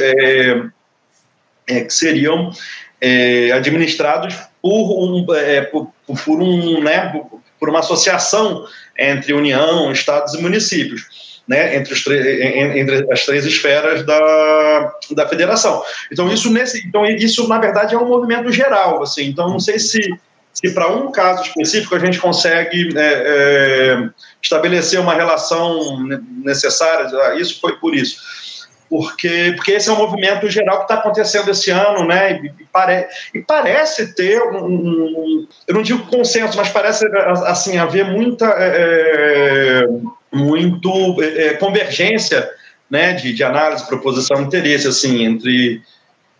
que 1.65 1.89
seriam 1.89 2.49
administrados 3.53 4.33
por 4.61 5.03
um, 5.03 5.25
por, 5.69 5.91
por, 6.23 6.41
um 6.41 6.81
né, 6.81 7.11
por 7.59 7.69
uma 7.69 7.79
associação 7.79 8.65
entre 8.97 9.33
União, 9.33 9.91
Estados 9.91 10.33
e 10.33 10.41
municípios. 10.41 11.27
Né, 11.47 11.77
entre, 11.77 11.93
os 11.93 12.05
entre 12.05 13.09
as 13.09 13.25
três 13.25 13.45
esferas 13.45 14.05
da, 14.05 14.93
da 15.11 15.29
federação. 15.29 15.81
Então 16.11 16.29
isso 16.29 16.51
nesse, 16.51 16.85
então 16.85 17.05
isso 17.05 17.47
na 17.47 17.57
verdade 17.57 17.95
é 17.95 17.97
um 17.97 18.05
movimento 18.05 18.51
geral, 18.51 19.01
assim. 19.01 19.27
Então 19.29 19.49
não 19.49 19.57
sei 19.57 19.79
se 19.79 20.01
se 20.51 20.73
para 20.73 20.89
um 20.89 21.09
caso 21.09 21.43
específico 21.43 21.95
a 21.95 21.99
gente 21.99 22.19
consegue 22.19 22.89
é, 22.97 22.99
é, 22.99 24.09
estabelecer 24.41 24.99
uma 24.99 25.13
relação 25.13 26.03
necessária, 26.43 27.35
isso 27.39 27.61
foi 27.61 27.77
por 27.77 27.95
isso 27.95 28.17
porque, 28.89 29.53
porque 29.55 29.73
esse 29.73 29.89
é 29.89 29.91
um 29.91 29.97
movimento 29.97 30.49
geral 30.49 30.77
que 30.77 30.83
está 30.83 30.95
acontecendo 30.95 31.49
esse 31.51 31.69
ano, 31.71 32.05
né? 32.07 32.41
E, 32.41 32.63
pare, 32.65 33.07
e 33.33 33.39
parece 33.39 34.13
ter 34.13 34.41
um, 34.41 34.65
um, 34.65 35.47
eu 35.67 35.75
não 35.75 35.81
digo 35.81 36.07
consenso, 36.07 36.57
mas 36.57 36.69
parece 36.69 37.05
assim 37.45 37.77
haver 37.77 38.05
muita 38.05 38.45
é, 38.45 39.83
é 39.83 39.87
muito 40.33 41.21
é, 41.21 41.47
é, 41.47 41.53
convergência, 41.55 42.49
né? 42.89 43.13
De, 43.13 43.33
de 43.33 43.43
análise, 43.43 43.87
proposição, 43.87 44.41
interesse, 44.41 44.87
assim, 44.87 45.23
entre 45.23 45.81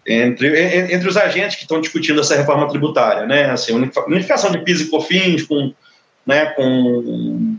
entre, 0.10 0.94
entre 0.94 1.10
os 1.10 1.18
agentes 1.18 1.58
que 1.58 1.64
estão 1.64 1.82
discutindo 1.82 2.22
essa 2.22 2.38
reforma 2.38 2.70
tributária, 2.70 3.26
né? 3.26 3.50
Assim, 3.52 3.74
unificação 3.74 4.52
de 4.52 4.60
PIS 4.60 4.82
e 4.82 4.90
COFINS 4.90 5.44
com, 5.44 5.74
né? 6.26 6.46
Com 6.46 7.58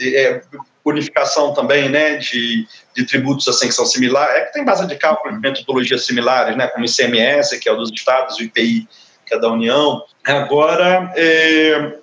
é, 0.00 0.40
unificação 0.84 1.54
também 1.54 1.88
né, 1.88 2.16
de, 2.16 2.66
de 2.94 3.06
tributos 3.06 3.48
assim, 3.48 3.68
que 3.68 3.74
são 3.74 3.86
similares, 3.86 4.36
é 4.36 4.40
que 4.42 4.52
tem 4.52 4.64
base 4.64 4.86
de 4.86 4.96
cálculo 4.96 5.40
metodologias 5.40 6.04
similares, 6.04 6.56
né, 6.56 6.66
como 6.68 6.84
o 6.84 6.88
ICMS, 6.88 7.58
que 7.58 7.68
é 7.68 7.72
o 7.72 7.76
dos 7.76 7.90
estados, 7.90 8.36
o 8.38 8.42
IPI, 8.42 8.86
que 9.24 9.34
é 9.34 9.38
da 9.38 9.50
União. 9.50 10.04
Agora, 10.24 11.12
é, 11.16 11.94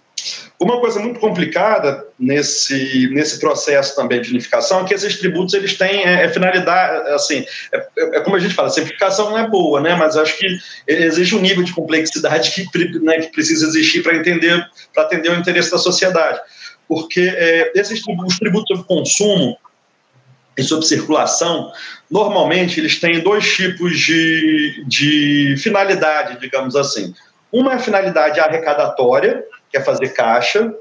uma 0.59 0.79
coisa 0.79 0.99
muito 0.99 1.19
complicada 1.19 2.05
nesse, 2.19 3.09
nesse 3.11 3.39
processo 3.39 3.95
também 3.95 4.21
de 4.21 4.29
unificação 4.29 4.81
é 4.81 4.83
que 4.85 4.93
esses 4.93 5.17
tributos 5.17 5.53
eles 5.53 5.77
têm 5.77 6.03
é, 6.03 6.25
é 6.25 6.29
finalidade, 6.29 7.09
assim, 7.09 7.45
é, 7.71 7.77
é, 7.77 8.17
é, 8.17 8.19
como 8.21 8.35
a 8.35 8.39
gente 8.39 8.53
fala, 8.53 8.67
a 8.67 8.71
simplificação 8.71 9.29
não 9.29 9.37
é 9.37 9.47
boa, 9.47 9.79
né, 9.79 9.95
mas 9.95 10.17
acho 10.17 10.37
que 10.37 10.57
existe 10.87 11.35
um 11.35 11.41
nível 11.41 11.63
de 11.63 11.73
complexidade 11.73 12.51
que, 12.51 12.99
né, 12.99 13.21
que 13.21 13.31
precisa 13.31 13.67
existir 13.67 14.01
para 14.03 14.15
entender, 14.15 14.63
para 14.93 15.03
atender 15.03 15.31
o 15.31 15.35
interesse 15.35 15.69
da 15.69 15.77
sociedade 15.77 16.39
porque 16.91 17.21
é, 17.21 17.71
esses 17.73 18.03
tributos, 18.03 18.33
os 18.33 18.37
tributos 18.37 18.67
sobre 18.67 18.83
consumo 18.83 19.57
e 20.57 20.61
sobre 20.61 20.85
circulação, 20.85 21.71
normalmente 22.09 22.81
eles 22.81 22.99
têm 22.99 23.21
dois 23.21 23.49
tipos 23.49 23.97
de, 23.97 24.83
de 24.85 25.55
finalidade, 25.57 26.37
digamos 26.41 26.75
assim. 26.75 27.13
Uma 27.49 27.71
é 27.71 27.75
a 27.75 27.79
finalidade 27.79 28.41
arrecadatória, 28.41 29.41
que 29.71 29.77
é 29.77 29.81
fazer 29.81 30.09
caixa, 30.09 30.73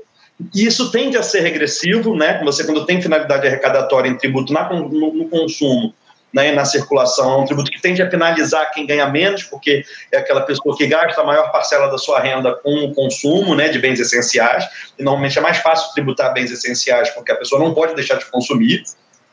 e 0.52 0.67
isso 0.67 0.90
tende 0.90 1.17
a 1.17 1.23
ser 1.23 1.43
regressivo, 1.43 2.17
né? 2.17 2.43
Você, 2.43 2.64
quando 2.64 2.85
tem 2.85 3.00
finalidade 3.00 3.47
arrecadatória 3.47 4.09
em 4.09 4.19
tributo 4.19 4.52
na, 4.52 4.69
no, 4.69 5.14
no 5.14 5.29
consumo, 5.29 5.95
né, 6.33 6.53
na 6.53 6.65
circulação. 6.65 7.33
É 7.33 7.37
um 7.39 7.45
tributo 7.45 7.71
que 7.71 7.81
tende 7.81 8.03
a 8.03 8.07
penalizar 8.07 8.71
quem 8.73 8.87
ganha 8.87 9.07
menos, 9.07 9.43
porque 9.43 9.85
é 10.13 10.19
aquela 10.19 10.43
pessoa 10.43 10.77
que 10.77 10.87
gasta 10.87 11.21
a 11.21 11.25
maior 11.25 11.51
parcela 11.51 11.89
da 11.89 11.99
sua 11.99 12.21
renda 12.21 12.55
com 12.55 12.85
o 12.85 12.95
consumo 12.95 13.55
né, 13.55 13.69
de 13.69 13.79
bens 13.79 13.99
essenciais. 14.01 14.65
E 14.99 15.03
normalmente 15.03 15.39
é 15.39 15.41
mais 15.43 15.59
fácil 15.59 15.93
tributar 15.95 16.33
bens 16.33 16.51
essenciais, 16.51 17.11
porque 17.11 17.33
a 17.33 17.37
pessoa 17.37 17.61
não 17.61 17.75
pode 17.75 17.95
deixar 17.95 18.17
de 18.17 18.27
consumir. 18.27 18.83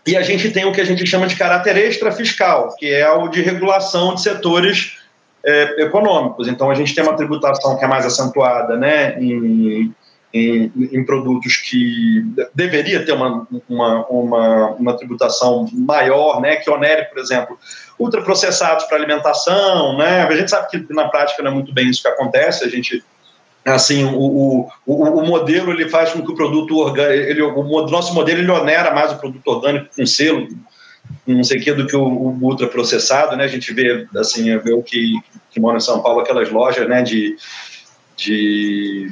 E 0.05 0.15
a 0.15 0.21
gente 0.21 0.51
tem 0.51 0.65
o 0.65 0.71
que 0.71 0.81
a 0.81 0.85
gente 0.85 1.05
chama 1.05 1.27
de 1.27 1.35
caráter 1.35 1.77
extrafiscal, 1.77 2.75
que 2.77 2.91
é 2.91 3.09
o 3.11 3.27
de 3.27 3.41
regulação 3.41 4.15
de 4.15 4.21
setores 4.21 4.97
é, 5.45 5.83
econômicos. 5.83 6.47
Então, 6.47 6.71
a 6.71 6.75
gente 6.75 6.95
tem 6.95 7.03
uma 7.03 7.15
tributação 7.15 7.77
que 7.77 7.83
é 7.83 7.87
mais 7.87 8.05
acentuada 8.05 8.77
né, 8.77 9.17
em, 9.19 9.93
em, 10.33 10.71
em, 10.75 11.05
produtos 11.05 11.57
que 11.57 12.23
deveria 12.53 13.05
ter 13.05 13.13
uma, 13.13 13.47
uma, 13.67 14.05
uma, 14.07 14.69
uma, 14.71 14.97
tributação 14.97 15.67
maior, 15.73 16.41
né, 16.41 16.57
que 16.57 16.69
onere, 16.69 17.05
por 17.05 17.17
exemplo, 17.17 17.57
ultraprocessados 17.97 18.85
para 18.85 18.97
alimentação, 18.97 19.97
né, 19.97 20.23
a 20.23 20.35
gente 20.35 20.51
sabe 20.51 20.69
que 20.69 20.93
na 20.93 21.07
prática 21.07 21.41
não 21.41 21.51
é 21.51 21.53
muito 21.53 21.73
bem 21.73 21.89
isso 21.89 22.01
que 22.01 22.07
acontece, 22.07 22.65
a 22.65 22.69
gente 22.69 23.03
assim 23.65 24.05
o, 24.05 24.69
o, 24.85 25.03
o, 25.03 25.25
modelo 25.25 25.71
ele 25.71 25.89
faz 25.89 26.13
com 26.13 26.21
que 26.21 26.31
o 26.31 26.35
produto 26.35 26.77
orgânico 26.77 27.29
ele, 27.29 27.41
o 27.41 27.87
nosso 27.87 28.13
modelo 28.13 28.39
ele 28.39 28.49
onera 28.49 28.93
mais 28.93 29.11
o 29.11 29.17
produto 29.17 29.45
orgânico 29.45 29.89
com 29.93 30.05
selo 30.05 30.47
não 31.25 31.43
sei 31.43 31.57
o 31.57 31.61
que 31.61 31.73
do 31.73 31.87
que 31.87 31.95
o, 31.95 32.03
o 32.03 32.39
ultraprocessado, 32.41 33.35
né? 33.35 33.43
A 33.43 33.47
gente 33.47 33.73
vê 33.73 34.07
assim, 34.15 34.57
vê 34.59 34.73
o 34.73 34.81
que, 34.81 35.19
que 35.51 35.59
mora 35.59 35.77
em 35.77 35.81
São 35.81 36.01
Paulo 36.01 36.21
aquelas 36.21 36.49
lojas, 36.49 36.87
né? 36.87 37.01
De, 37.01 37.35
de 38.15 39.11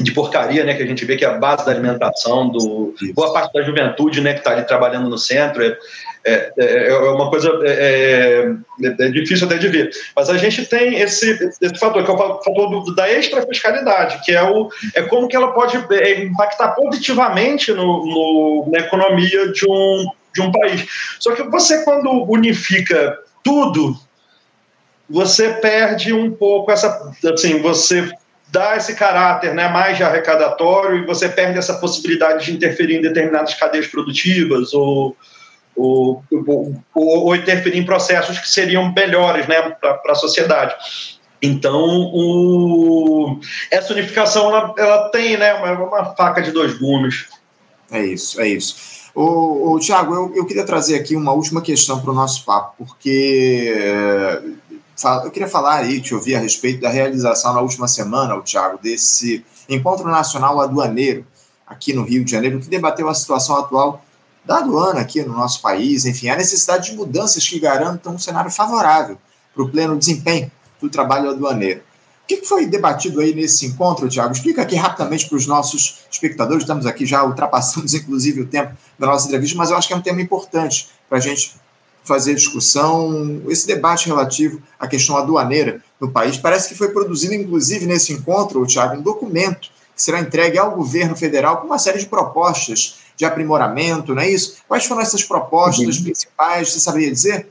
de 0.00 0.12
porcaria, 0.12 0.64
né, 0.64 0.74
que 0.74 0.82
a 0.82 0.86
gente 0.86 1.04
vê 1.04 1.16
que 1.16 1.24
é 1.24 1.28
a 1.28 1.38
base 1.38 1.64
da 1.64 1.72
alimentação 1.72 2.48
do 2.48 2.94
boa 3.14 3.32
parte 3.32 3.52
da 3.52 3.62
juventude, 3.62 4.20
né, 4.20 4.32
que 4.32 4.40
está 4.40 4.52
ali 4.52 4.66
trabalhando 4.66 5.08
no 5.08 5.18
centro, 5.18 5.62
é, 5.62 5.76
é, 6.24 6.52
é, 6.58 6.88
é 6.90 7.10
uma 7.10 7.30
coisa 7.30 7.50
é, 7.62 8.52
é, 8.82 8.86
é, 8.86 9.08
difícil 9.08 9.46
até 9.46 9.56
de 9.56 9.68
ver. 9.68 9.90
Mas 10.14 10.28
a 10.28 10.36
gente 10.36 10.66
tem 10.66 11.00
esse, 11.00 11.30
esse 11.60 11.78
fator, 11.78 12.04
que 12.04 12.10
é 12.10 12.14
o 12.14 12.16
fator 12.16 12.70
do, 12.70 12.94
da 12.94 13.10
extrafiscalidade, 13.10 14.20
que 14.24 14.32
é, 14.32 14.42
o, 14.42 14.68
é 14.94 15.02
como 15.02 15.28
que 15.28 15.36
ela 15.36 15.52
pode 15.52 15.76
é, 15.94 16.24
impactar 16.24 16.68
positivamente 16.68 17.72
no, 17.72 17.84
no, 17.84 18.68
na 18.70 18.80
economia 18.80 19.50
de 19.52 19.64
um, 19.66 20.06
de 20.34 20.42
um 20.42 20.52
país. 20.52 20.86
Só 21.18 21.32
que 21.34 21.42
você, 21.44 21.84
quando 21.84 22.10
unifica 22.30 23.18
tudo, 23.42 23.96
você 25.08 25.54
perde 25.54 26.12
um 26.12 26.30
pouco 26.30 26.70
essa. 26.70 27.12
Assim, 27.32 27.60
você 27.60 28.12
dá 28.50 28.76
esse 28.76 28.94
caráter 28.94 29.54
né, 29.54 29.68
mais 29.68 29.96
de 29.96 30.02
arrecadatório 30.02 30.98
e 30.98 31.06
você 31.06 31.28
perde 31.28 31.58
essa 31.58 31.74
possibilidade 31.74 32.46
de 32.46 32.52
interferir 32.52 32.96
em 32.96 33.02
determinadas 33.02 33.54
cadeias 33.54 33.86
produtivas 33.86 34.74
ou, 34.74 35.16
ou, 35.76 36.22
ou, 36.46 36.84
ou 36.94 37.36
interferir 37.36 37.78
em 37.78 37.86
processos 37.86 38.38
que 38.38 38.48
seriam 38.48 38.92
melhores 38.92 39.46
né, 39.46 39.60
para 39.80 40.00
a 40.08 40.14
sociedade. 40.14 40.74
Então, 41.42 42.10
o, 42.12 43.40
essa 43.70 43.92
unificação 43.92 44.48
ela, 44.48 44.74
ela 44.76 45.08
tem 45.08 45.36
né, 45.36 45.54
uma, 45.54 45.72
uma, 45.84 46.04
faca 46.14 46.42
de 46.42 46.50
dois 46.50 46.76
gumes. 46.78 47.26
É 47.90 48.04
isso, 48.04 48.40
é 48.40 48.48
isso. 48.48 49.00
O, 49.14 49.78
Tiago, 49.80 50.14
eu, 50.14 50.32
eu 50.36 50.46
queria 50.46 50.64
trazer 50.64 50.96
aqui 50.96 51.16
uma 51.16 51.32
última 51.32 51.60
questão 51.60 52.00
para 52.00 52.10
o 52.10 52.14
nosso 52.14 52.44
papo, 52.44 52.86
porque 52.86 53.74
eu 55.24 55.30
queria 55.30 55.48
falar 55.48 55.76
aí, 55.76 56.00
te 56.00 56.14
ouvir 56.14 56.34
a 56.34 56.38
respeito 56.38 56.80
da 56.80 56.90
realização 56.90 57.54
na 57.54 57.60
última 57.60 57.88
semana, 57.88 58.34
o 58.34 58.42
Thiago, 58.42 58.78
desse 58.82 59.44
Encontro 59.68 60.08
Nacional 60.08 60.60
Aduaneiro 60.60 61.24
aqui 61.66 61.92
no 61.92 62.02
Rio 62.02 62.24
de 62.24 62.30
Janeiro, 62.30 62.60
que 62.60 62.68
debateu 62.68 63.08
a 63.08 63.14
situação 63.14 63.56
atual 63.56 64.04
da 64.44 64.58
aduana 64.58 65.00
aqui 65.00 65.22
no 65.22 65.34
nosso 65.34 65.60
país, 65.62 66.04
enfim, 66.04 66.28
a 66.28 66.36
necessidade 66.36 66.90
de 66.90 66.96
mudanças 66.96 67.46
que 67.46 67.58
garantam 67.58 68.14
um 68.14 68.18
cenário 68.18 68.50
favorável 68.50 69.18
para 69.54 69.62
o 69.62 69.68
pleno 69.68 69.96
desempenho 69.96 70.50
do 70.80 70.88
trabalho 70.88 71.30
aduaneiro. 71.30 71.80
O 72.24 72.26
que 72.26 72.44
foi 72.44 72.66
debatido 72.66 73.20
aí 73.20 73.34
nesse 73.34 73.66
encontro, 73.66 74.08
Tiago? 74.08 74.32
Explica 74.32 74.62
aqui 74.62 74.76
rapidamente 74.76 75.28
para 75.28 75.36
os 75.36 75.46
nossos 75.46 76.00
espectadores, 76.10 76.62
estamos 76.62 76.86
aqui 76.86 77.04
já 77.04 77.24
ultrapassamos 77.24 77.92
inclusive 77.94 78.42
o 78.42 78.46
tempo 78.46 78.74
da 78.98 79.06
nossa 79.06 79.26
entrevista, 79.26 79.56
mas 79.56 79.70
eu 79.70 79.76
acho 79.76 79.88
que 79.88 79.94
é 79.94 79.96
um 79.96 80.02
tema 80.02 80.20
importante 80.20 80.88
para 81.08 81.18
a 81.18 81.20
gente 81.20 81.54
fazer 82.10 82.34
discussão, 82.34 83.40
esse 83.48 83.68
debate 83.68 84.08
relativo 84.08 84.60
à 84.80 84.88
questão 84.88 85.16
aduaneira 85.16 85.80
no 86.00 86.10
país. 86.10 86.36
Parece 86.36 86.68
que 86.68 86.74
foi 86.74 86.88
produzido, 86.88 87.34
inclusive, 87.34 87.86
nesse 87.86 88.12
encontro, 88.12 88.66
Tiago, 88.66 88.96
um 88.96 89.00
documento 89.00 89.70
que 89.94 90.02
será 90.02 90.18
entregue 90.18 90.58
ao 90.58 90.74
governo 90.74 91.14
federal 91.14 91.58
com 91.58 91.68
uma 91.68 91.78
série 91.78 92.00
de 92.00 92.06
propostas 92.06 92.96
de 93.16 93.24
aprimoramento, 93.24 94.12
não 94.12 94.22
é 94.22 94.28
isso? 94.28 94.56
Quais 94.66 94.86
foram 94.86 95.02
essas 95.02 95.22
propostas 95.22 95.98
uhum. 95.98 96.02
principais? 96.02 96.72
Você 96.72 96.80
saberia 96.80 97.12
dizer? 97.12 97.46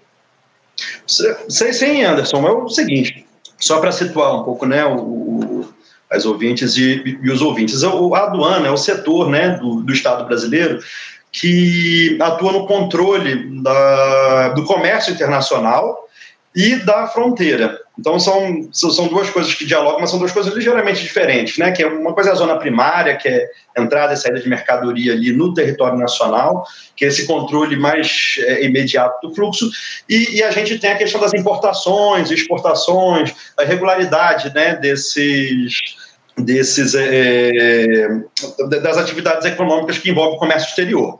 Sei 1.07 1.71
sim, 1.71 2.03
Anderson. 2.03 2.45
É 2.45 2.51
o 2.51 2.67
seguinte, 2.67 3.25
só 3.57 3.79
para 3.79 3.93
situar 3.93 4.41
um 4.41 4.43
pouco 4.43 4.65
né, 4.65 4.83
o, 4.85 4.97
o, 4.97 5.73
as 6.11 6.25
ouvintes 6.25 6.75
e, 6.75 7.17
e, 7.23 7.31
os 7.31 7.41
ouvintes. 7.41 7.81
A 7.81 7.89
aduana 8.23 8.67
é 8.67 8.71
o 8.71 8.77
setor 8.77 9.29
né, 9.29 9.51
do, 9.55 9.83
do 9.83 9.93
Estado 9.93 10.25
brasileiro 10.25 10.81
que 11.31 12.17
atua 12.21 12.51
no 12.51 12.65
controle 12.65 13.61
da, 13.61 14.49
do 14.49 14.63
comércio 14.63 15.13
internacional 15.13 16.07
e 16.55 16.75
da 16.77 17.07
fronteira. 17.07 17.79
Então 17.97 18.17
são, 18.17 18.69
são 18.71 19.07
duas 19.07 19.29
coisas 19.29 19.53
que 19.53 19.65
dialogam, 19.65 19.99
mas 19.99 20.09
são 20.09 20.17
duas 20.17 20.31
coisas 20.31 20.53
ligeiramente 20.53 21.01
diferentes, 21.01 21.57
né? 21.57 21.71
Que 21.71 21.83
é 21.83 21.87
uma 21.87 22.13
coisa 22.13 22.29
é 22.29 22.31
a 22.31 22.35
zona 22.35 22.55
primária, 22.57 23.17
que 23.17 23.27
é 23.27 23.45
entrada 23.77 24.13
e 24.13 24.17
saída 24.17 24.39
de 24.39 24.47
mercadoria 24.47 25.13
ali 25.13 25.33
no 25.33 25.53
território 25.53 25.97
nacional, 25.97 26.65
que 26.95 27.03
é 27.03 27.09
esse 27.09 27.27
controle 27.27 27.75
mais 27.75 28.37
é, 28.39 28.63
imediato 28.65 29.27
do 29.27 29.35
fluxo, 29.35 29.69
e, 30.07 30.37
e, 30.37 30.43
a 30.43 30.49
gente 30.49 30.79
tem 30.79 30.91
a 30.91 30.97
questão 30.97 31.19
das 31.19 31.33
importações, 31.33 32.31
exportações, 32.31 33.35
a 33.57 33.63
regularidade, 33.63 34.53
né? 34.53 34.75
Desses 34.75 35.98
desses 36.43 36.95
é, 36.95 38.07
das 38.81 38.97
atividades 38.97 39.45
econômicas 39.45 39.97
que 39.97 40.09
envolvem 40.09 40.35
o 40.35 40.39
comércio 40.39 40.69
exterior. 40.69 41.19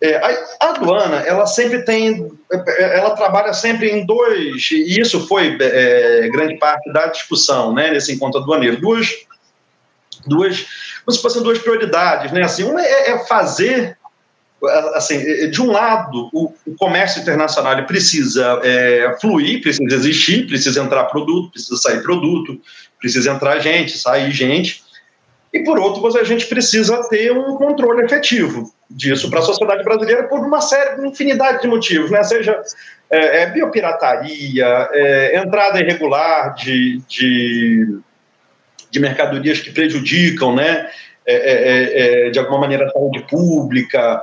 É, 0.00 0.16
a, 0.16 0.68
aduana, 0.70 1.16
ela 1.20 1.46
sempre 1.46 1.82
tem, 1.82 2.30
ela 2.78 3.12
trabalha 3.12 3.54
sempre 3.54 3.90
em 3.90 4.04
dois, 4.04 4.68
e 4.70 5.00
isso 5.00 5.26
foi 5.26 5.56
é, 5.58 6.28
grande 6.28 6.58
parte 6.58 6.92
da 6.92 7.06
discussão, 7.06 7.72
né, 7.72 7.90
nesse 7.90 8.12
encontro 8.12 8.40
aduaneiro, 8.42 8.78
duas, 8.78 9.08
duas, 10.26 10.66
como 11.04 11.16
se 11.16 11.22
fossem 11.22 11.42
duas 11.42 11.58
prioridades, 11.58 12.30
né, 12.30 12.42
assim, 12.42 12.64
uma 12.64 12.82
é, 12.82 13.12
é 13.12 13.18
fazer, 13.26 13.96
assim, 14.94 15.50
de 15.50 15.62
um 15.62 15.70
lado, 15.70 16.28
o, 16.32 16.52
o 16.66 16.74
comércio 16.76 17.20
internacional 17.20 17.84
precisa 17.86 18.60
é, 18.62 19.16
fluir, 19.20 19.60
precisa 19.60 19.94
existir, 19.94 20.46
precisa 20.46 20.80
entrar 20.80 21.04
produto, 21.04 21.50
precisa 21.52 21.76
sair 21.76 22.02
produto, 22.02 22.60
precisa 22.98 23.30
entrar 23.30 23.58
gente, 23.60 23.96
sair 23.98 24.30
gente, 24.30 24.84
e 25.56 25.64
por 25.64 25.78
outro, 25.78 26.06
a 26.18 26.24
gente 26.24 26.46
precisa 26.46 27.02
ter 27.08 27.32
um 27.32 27.56
controle 27.56 28.04
efetivo 28.04 28.70
disso 28.90 29.30
para 29.30 29.38
a 29.38 29.42
sociedade 29.42 29.82
brasileira 29.82 30.24
por 30.24 30.40
uma 30.40 30.60
série, 30.60 30.98
uma 30.98 31.08
infinidade 31.08 31.62
de 31.62 31.68
motivos, 31.68 32.10
né? 32.10 32.22
seja 32.22 32.60
é, 33.10 33.42
é 33.42 33.46
biopirataria, 33.50 34.88
é, 34.92 35.38
entrada 35.38 35.80
irregular 35.80 36.54
de, 36.54 37.00
de, 37.08 37.98
de, 38.90 39.00
mercadorias 39.00 39.60
que 39.60 39.70
prejudicam, 39.70 40.54
né? 40.54 40.90
É, 41.28 41.34
é, 41.34 42.26
é, 42.26 42.30
de 42.30 42.38
alguma 42.38 42.58
maneira, 42.58 42.86
a 42.86 42.90
saúde 42.90 43.26
pública, 43.28 44.22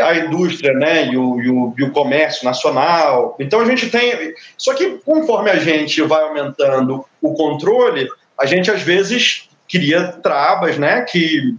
a 0.00 0.16
indústria 0.18 0.72
né? 0.72 1.06
E 1.06 1.16
o, 1.16 1.40
e, 1.40 1.50
o, 1.50 1.74
e 1.78 1.82
o 1.82 1.90
comércio 1.90 2.44
nacional. 2.44 3.36
Então, 3.40 3.60
a 3.60 3.64
gente 3.64 3.90
tem. 3.90 4.34
Só 4.56 4.74
que, 4.74 4.98
conforme 5.04 5.50
a 5.50 5.56
gente 5.56 6.00
vai 6.02 6.22
aumentando 6.22 7.04
o 7.20 7.34
controle, 7.34 8.08
a 8.38 8.46
gente, 8.46 8.70
às 8.70 8.82
vezes, 8.82 9.48
cria 9.68 10.04
travas, 10.22 10.78
né? 10.78 11.02
Que 11.02 11.54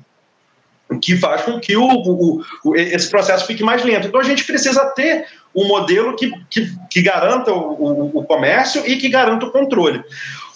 que 1.02 1.18
faz 1.18 1.42
com 1.42 1.60
que 1.60 1.76
o, 1.76 1.84
o, 1.84 2.42
o, 2.64 2.76
esse 2.76 3.10
processo 3.10 3.46
fique 3.46 3.64
mais 3.64 3.84
lento. 3.84 4.08
Então 4.08 4.22
a 4.22 4.24
gente 4.24 4.46
precisa 4.46 4.86
ter 4.92 5.26
um 5.54 5.68
modelo 5.68 6.16
que, 6.16 6.32
que, 6.50 6.72
que 6.90 7.02
garanta 7.02 7.52
o, 7.52 8.18
o, 8.18 8.24
comércio 8.24 8.84
e 8.86 8.98
que 8.98 9.10
garanta 9.10 9.46
o 9.46 9.52
controle. 9.52 10.02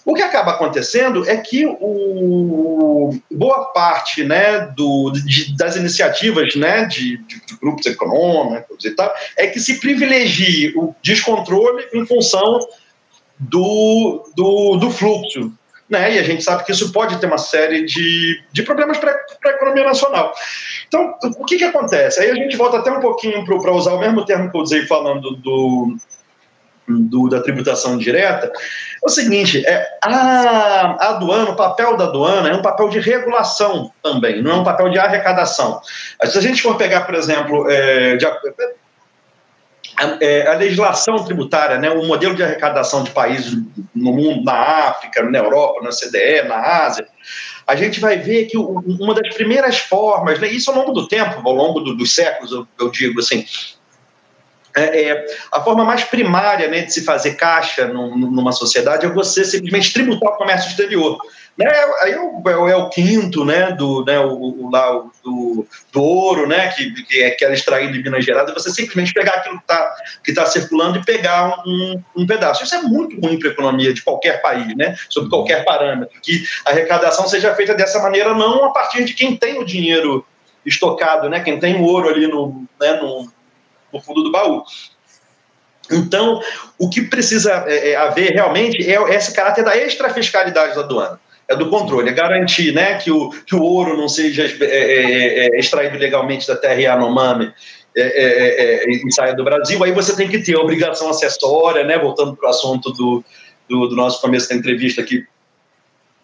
O 0.04 0.16
que 0.16 0.22
acaba 0.22 0.52
acontecendo 0.52 1.30
é 1.30 1.38
que 1.38 1.66
o, 1.66 3.12
boa 3.30 3.66
parte 3.66 4.24
né, 4.24 4.62
do, 4.76 5.12
de, 5.12 5.56
das 5.56 5.76
iniciativas 5.76 6.56
né, 6.56 6.86
de, 6.86 7.18
de, 7.18 7.46
de, 7.46 7.58
grupos 7.62 7.86
econômicos 7.86 8.84
e 8.84 8.92
tal 8.92 9.14
é 9.38 9.48
que 9.48 9.60
se 9.60 9.80
privilegie 9.80 10.74
o 10.76 10.96
descontrole 11.04 11.86
em 11.94 12.06
função 12.06 12.60
do, 13.40 14.24
do, 14.36 14.78
do 14.78 14.90
fluxo 14.90 15.52
né? 15.92 16.16
E 16.16 16.20
a 16.20 16.24
gente 16.24 16.42
sabe 16.42 16.64
que 16.64 16.72
isso 16.72 16.94
pode 16.94 17.20
ter 17.20 17.28
uma 17.28 17.38
série 17.38 17.84
de, 17.84 18.42
de 18.54 18.64
problemas 18.64 18.98
para 18.98 19.12
a 19.12 19.50
economia 19.50 19.84
nacional. 19.84 20.34
Então, 20.88 21.14
o 21.38 21.44
que, 21.44 21.58
que 21.58 21.66
acontece? 21.66 22.22
Aí 22.22 22.32
a 22.32 22.36
gente 22.36 22.56
volta 22.56 22.78
até 22.78 22.90
um 22.90 23.02
pouquinho 23.02 23.44
para 23.44 23.74
usar 23.74 23.94
o 23.94 24.00
mesmo 24.00 24.26
termo 24.26 24.50
que 24.50 24.56
eu 24.56 24.62
usei 24.62 24.86
falando 24.88 25.32
do, 25.36 25.98
do, 27.00 27.30
da 27.30 27.42
tributação 27.42 27.98
direta, 27.98 28.48
é 28.48 29.06
o 29.06 29.10
seguinte, 29.10 29.66
é, 29.66 29.88
a, 30.04 30.96
a 31.00 31.10
aduana, 31.10 31.52
o 31.52 31.56
papel 31.56 31.98
da 31.98 32.06
aduana 32.06 32.50
é 32.50 32.54
um 32.54 32.62
papel 32.62 32.90
de 32.90 33.00
regulação 33.00 33.92
também, 34.04 34.42
não 34.42 34.52
é 34.52 34.56
um 34.56 34.64
papel 34.64 34.90
de 34.90 35.00
arrecadação. 35.00 35.82
Se 36.26 36.38
a 36.38 36.42
gente 36.42 36.62
for 36.62 36.78
pegar, 36.78 37.02
por 37.02 37.16
exemplo, 37.16 37.70
é, 37.70 38.16
de, 38.16 38.26
a, 38.26 38.40
é, 40.20 40.48
a, 40.48 40.54
legislação 40.56 41.24
tributária, 41.24 41.78
né, 41.78 41.90
o 41.90 42.06
modelo 42.06 42.36
de 42.36 42.44
arrecadação 42.44 43.04
de 43.04 43.12
países 43.12 43.54
no 43.94 44.14
mundo, 44.14 44.44
na 44.44 44.54
África, 44.54 45.24
na 45.24 45.38
Europa, 45.38 45.82
na 45.84 45.90
CDE, 45.90 46.48
na 46.48 46.58
Ásia, 46.86 47.08
a 47.68 47.76
gente 47.76 48.00
vai 48.00 48.18
ver 48.18 48.46
que 48.46 48.58
uma 48.58 49.14
das 49.14 49.34
primeiras 49.34 49.80
formas, 49.80 50.40
né, 50.40 50.48
isso 50.48 50.72
ao 50.72 50.78
longo 50.78 50.92
do 50.92 51.08
tempo, 51.08 51.42
ao 51.48 51.54
longo 51.54 51.80
do, 51.80 51.96
dos 51.96 52.14
séculos, 52.14 52.52
eu, 52.52 52.68
eu 52.80 52.90
digo 52.90 53.20
assim, 53.20 53.46
é, 54.76 55.04
é, 55.04 55.26
a 55.52 55.62
forma 55.62 55.84
mais 55.84 56.04
primária 56.04 56.68
né, 56.68 56.82
de 56.82 56.94
se 56.94 57.04
fazer 57.04 57.36
caixa 57.36 57.88
num, 57.88 58.16
numa 58.18 58.52
sociedade 58.52 59.06
é 59.06 59.10
você 59.10 59.44
simplesmente 59.44 59.94
tributar 59.94 60.34
o 60.34 60.38
comércio 60.38 60.70
exterior. 60.70 61.18
né, 61.58 61.68
aí 62.02 62.14
é 62.14 62.20
o, 62.20 62.68
é 62.70 62.76
o 62.76 62.90
quinto, 62.90 63.44
né, 63.44 63.72
do, 63.72 64.06
né, 64.06 64.20
o, 64.20 64.32
o, 64.32 64.70
lá, 64.72 64.98
o, 64.98 65.12
do, 65.24 65.68
do 65.92 66.02
ouro, 66.02 66.48
né, 66.48 66.70
que, 66.70 66.92
que, 67.04 67.22
é, 67.22 67.32
que 67.32 67.44
era 67.44 67.54
extraído 67.54 67.94
de 67.94 68.04
Minas 68.04 68.24
Gerais, 68.24 68.50
é 68.50 68.54
você 68.54 68.70
simplesmente 68.72 69.14
pegar 69.14 69.34
aquilo 69.34 69.58
que 69.58 69.64
está 69.64 69.96
que 70.24 70.34
tá 70.34 70.46
circulando 70.46 71.00
e 71.00 71.06
pegar 71.06 71.62
um, 71.66 72.02
um 72.16 72.26
pedaço. 72.26 72.64
Isso 72.64 72.76
é 72.76 72.82
muito 72.82 73.20
ruim 73.20 73.38
para 73.38 73.50
a 73.50 73.52
economia 73.52 73.94
de 73.94 74.02
qualquer 74.02 74.42
país, 74.42 74.76
né, 74.76 74.96
sob 75.10 75.30
qualquer 75.30 75.66
parâmetro, 75.66 76.20
que 76.22 76.44
a 76.66 76.72
arrecadação 76.72 77.28
seja 77.28 77.54
feita 77.56 77.74
dessa 77.74 78.02
maneira, 78.02 78.34
não 78.34 78.66
a 78.66 78.72
partir 78.72 79.04
de 79.04 79.14
quem 79.14 79.36
tem 79.36 79.60
o 79.60 79.66
dinheiro 79.66 80.26
estocado, 80.66 81.30
né, 81.30 81.42
quem 81.42 81.60
tem 81.60 81.76
o 81.76 81.84
ouro 81.84 82.08
ali 82.08 82.28
no, 82.28 82.66
né, 82.80 82.94
no, 82.94 83.30
no 83.94 84.02
fundo 84.02 84.24
do 84.24 84.32
baú. 84.32 84.64
Então, 85.92 86.42
o 86.78 86.90
que 86.90 87.02
precisa 87.02 87.66
é, 87.68 87.92
é, 87.92 87.96
haver 87.96 88.32
realmente 88.32 88.78
é 88.90 89.16
esse 89.16 89.34
caráter 89.34 89.64
da 89.64 89.76
extrafiscalidade 89.76 90.76
da 90.76 90.82
aduana, 90.82 91.20
é 91.48 91.56
do 91.56 91.70
controle, 91.70 92.10
é 92.10 92.14
garantir 92.14 92.74
né, 92.74 92.98
que, 92.98 93.12
o, 93.12 93.30
que 93.30 93.56
o 93.56 93.62
ouro 93.62 93.98
não 93.98 94.08
seja 94.08 94.46
é, 94.46 94.66
é, 94.66 95.48
é 95.48 95.60
extraído 95.60 95.98
legalmente 95.98 96.48
da 96.48 96.56
terra 96.56 96.80
Yanomami 96.80 97.52
e 97.94 99.12
saia 99.12 99.36
do 99.36 99.44
Brasil. 99.44 99.84
Aí 99.84 99.92
você 99.92 100.16
tem 100.16 100.30
que 100.30 100.40
ter 100.40 100.56
a 100.56 100.62
obrigação 100.62 101.10
acessória, 101.10 101.84
né, 101.84 101.98
voltando 101.98 102.36
para 102.38 102.48
o 102.48 102.50
assunto 102.50 102.92
do, 102.92 103.24
do, 103.68 103.88
do 103.88 103.96
nosso 103.96 104.22
começo 104.22 104.48
da 104.48 104.56
entrevista 104.56 105.02
aqui, 105.02 105.26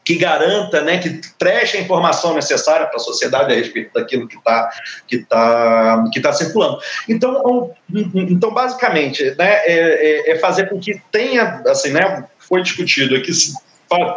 que 0.08 0.16
garanta, 0.16 0.80
né, 0.84 1.00
que 1.00 1.20
preste 1.38 1.76
a 1.76 1.82
informação 1.82 2.34
necessária 2.34 2.88
para 2.88 2.96
a 2.96 3.00
sociedade 3.00 3.52
a 3.52 3.56
respeito 3.58 3.92
daquilo 3.94 4.26
que 4.26 4.38
está 4.38 4.70
que 5.06 5.18
tá, 5.18 6.06
que 6.14 6.22
tá 6.22 6.32
circulando. 6.32 6.80
Então, 7.10 7.76
então 8.16 8.54
basicamente, 8.54 9.36
né, 9.38 9.52
é, 9.66 10.30
é, 10.30 10.32
é 10.32 10.40
fazer 10.40 10.70
com 10.70 10.80
que 10.80 11.02
tenha, 11.12 11.62
assim, 11.68 11.90
né, 11.90 12.24
foi 12.40 12.62
discutido 12.62 13.18
aqui, 13.18 13.34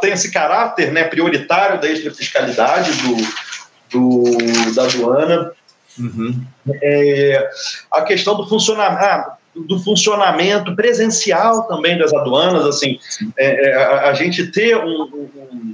tenha 0.00 0.14
esse 0.14 0.30
caráter 0.30 0.92
né, 0.92 1.02
prioritário 1.02 1.80
da 1.80 1.90
extrafiscalidade 1.90 2.92
do, 2.92 3.16
do, 3.90 4.72
da 4.76 4.84
aduana, 4.84 5.52
Uhum. 5.98 6.40
É, 6.82 7.50
a 7.90 8.02
questão 8.02 8.36
do 8.36 8.48
funcionamento, 8.48 9.04
ah, 9.04 9.36
do 9.54 9.78
funcionamento 9.80 10.74
presencial 10.76 11.64
também 11.64 11.98
das 11.98 12.12
aduanas, 12.12 12.64
assim, 12.64 12.98
é, 13.36 13.70
é, 13.70 13.74
a, 13.74 14.10
a, 14.10 14.14
gente 14.14 14.46
ter 14.50 14.76
um, 14.76 15.02
um, 15.02 15.69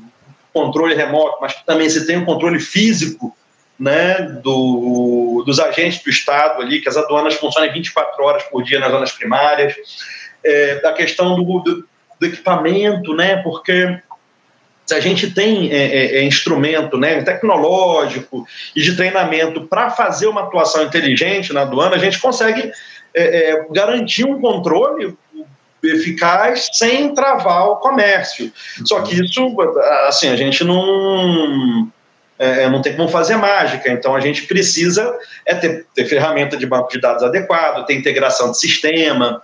controle 0.56 0.94
remoto, 0.94 1.36
mas 1.40 1.54
também 1.66 1.90
se 1.90 2.06
tem 2.06 2.16
um 2.16 2.24
controle 2.24 2.58
físico, 2.58 3.36
né, 3.78 4.22
do, 4.42 5.42
dos 5.44 5.60
agentes 5.60 6.02
do 6.02 6.08
Estado 6.08 6.62
ali, 6.62 6.80
que 6.80 6.88
as 6.88 6.96
aduanas 6.96 7.34
funcionem 7.34 7.70
24 7.70 8.24
horas 8.24 8.42
por 8.44 8.62
dia 8.62 8.80
nas 8.80 8.90
zonas 8.90 9.12
primárias, 9.12 9.74
é, 10.42 10.76
da 10.76 10.94
questão 10.94 11.36
do, 11.36 11.58
do, 11.60 11.86
do 12.18 12.26
equipamento, 12.26 13.14
né, 13.14 13.36
porque 13.42 13.98
se 14.86 14.94
a 14.94 15.00
gente 15.00 15.34
tem 15.34 15.70
é, 15.70 15.76
é, 15.76 16.16
é 16.18 16.22
instrumento 16.22 16.96
né, 16.96 17.20
tecnológico 17.22 18.46
e 18.74 18.80
de 18.80 18.96
treinamento 18.96 19.66
para 19.66 19.90
fazer 19.90 20.26
uma 20.26 20.42
atuação 20.42 20.84
inteligente 20.84 21.52
na 21.52 21.62
aduana, 21.62 21.96
a 21.96 21.98
gente 21.98 22.18
consegue 22.18 22.70
é, 23.12 23.50
é, 23.50 23.66
garantir 23.70 24.24
um 24.24 24.40
controle 24.40 25.16
eficaz 25.88 26.68
sem 26.72 27.14
travar 27.14 27.68
o 27.68 27.76
comércio. 27.76 28.52
Só 28.84 29.00
que 29.02 29.14
isso, 29.14 29.56
assim, 30.06 30.28
a 30.28 30.36
gente 30.36 30.62
não 30.64 31.90
é, 32.38 32.64
é, 32.64 32.70
não 32.70 32.82
tem 32.82 32.94
como 32.94 33.08
fazer 33.08 33.36
mágica, 33.36 33.90
então 33.90 34.14
a 34.14 34.20
gente 34.20 34.42
precisa 34.46 35.16
é 35.44 35.54
ter, 35.54 35.86
ter 35.94 36.04
ferramenta 36.04 36.56
de 36.56 36.66
banco 36.66 36.90
de 36.90 37.00
dados 37.00 37.22
adequado, 37.22 37.86
ter 37.86 37.94
integração 37.94 38.50
de 38.50 38.58
sistema, 38.58 39.42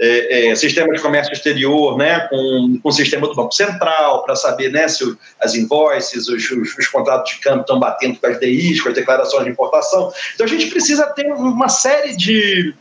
é, 0.00 0.48
é, 0.48 0.54
sistema 0.56 0.92
de 0.94 1.00
comércio 1.00 1.32
exterior, 1.32 1.98
né, 1.98 2.20
com, 2.28 2.80
com 2.82 2.88
o 2.88 2.92
sistema 2.92 3.28
do 3.28 3.34
Banco 3.34 3.52
Central, 3.52 4.24
para 4.24 4.34
saber 4.34 4.72
né, 4.72 4.88
se 4.88 5.04
as 5.38 5.54
invoices, 5.54 6.26
os, 6.26 6.50
os, 6.50 6.78
os, 6.78 6.88
contratos 6.88 7.34
de 7.34 7.40
câmbio 7.40 7.60
estão 7.60 7.78
batendo 7.78 8.18
com 8.18 8.26
as 8.26 8.40
DIs, 8.40 8.80
com 8.80 8.88
as 8.88 8.94
declarações 8.94 9.44
de 9.44 9.50
importação. 9.50 10.10
Então 10.34 10.46
a 10.46 10.48
gente 10.48 10.66
precisa 10.68 11.06
ter 11.08 11.30
uma 11.32 11.68
série 11.68 12.16
de, 12.16 12.74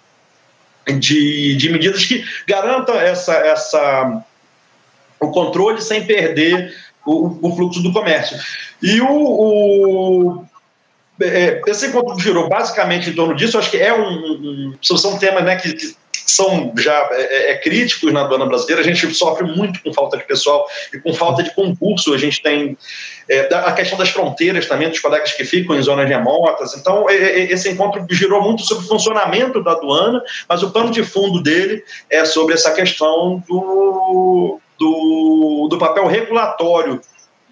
de, 0.87 1.55
de 1.55 1.69
medidas 1.69 2.05
que 2.05 2.23
garantam 2.47 2.95
essa, 2.95 3.33
essa, 3.33 4.23
o 5.19 5.29
controle 5.29 5.81
sem 5.81 6.05
perder 6.05 6.75
o, 7.05 7.47
o 7.47 7.55
fluxo 7.55 7.81
do 7.81 7.93
comércio. 7.93 8.37
E 8.81 8.99
o, 9.01 9.07
o 9.09 10.45
é, 11.21 11.61
esse 11.67 11.87
encontro 11.87 12.19
girou 12.19 12.49
basicamente 12.49 13.09
em 13.09 13.13
torno 13.13 13.35
disso. 13.35 13.57
Acho 13.57 13.69
que 13.69 13.77
é 13.77 13.93
um, 13.93 14.73
um 14.73 14.77
são 14.81 15.17
temas 15.19 15.43
né, 15.43 15.55
que, 15.55 15.73
que 15.73 15.95
são 16.31 16.73
já 16.77 17.09
é, 17.11 17.21
é, 17.21 17.51
é, 17.51 17.57
críticos 17.57 18.11
na 18.11 18.21
aduana 18.21 18.45
brasileira. 18.45 18.81
A 18.81 18.85
gente 18.85 19.13
sofre 19.13 19.45
muito 19.45 19.81
com 19.81 19.93
falta 19.93 20.17
de 20.17 20.23
pessoal 20.23 20.67
e 20.93 20.99
com 20.99 21.13
falta 21.13 21.43
de 21.43 21.53
concurso. 21.53 22.13
A 22.13 22.17
gente 22.17 22.41
tem 22.41 22.77
é, 23.29 23.53
a 23.53 23.71
questão 23.73 23.97
das 23.97 24.09
fronteiras 24.09 24.65
também, 24.65 24.89
dos 24.89 24.99
colegas 24.99 25.33
que 25.33 25.43
ficam 25.43 25.75
em 25.75 25.81
zonas 25.81 26.07
remotas. 26.07 26.75
Então, 26.75 27.09
é, 27.09 27.15
é, 27.15 27.51
esse 27.51 27.69
encontro 27.69 28.05
girou 28.09 28.41
muito 28.41 28.63
sobre 28.63 28.85
o 28.85 28.87
funcionamento 28.87 29.63
da 29.63 29.71
aduana, 29.71 30.21
mas 30.47 30.63
o 30.63 30.71
pano 30.71 30.91
de 30.91 31.03
fundo 31.03 31.41
dele 31.41 31.83
é 32.09 32.25
sobre 32.25 32.55
essa 32.55 32.71
questão 32.71 33.43
do, 33.47 34.59
do, 34.79 35.67
do 35.69 35.77
papel 35.77 36.07
regulatório 36.07 37.01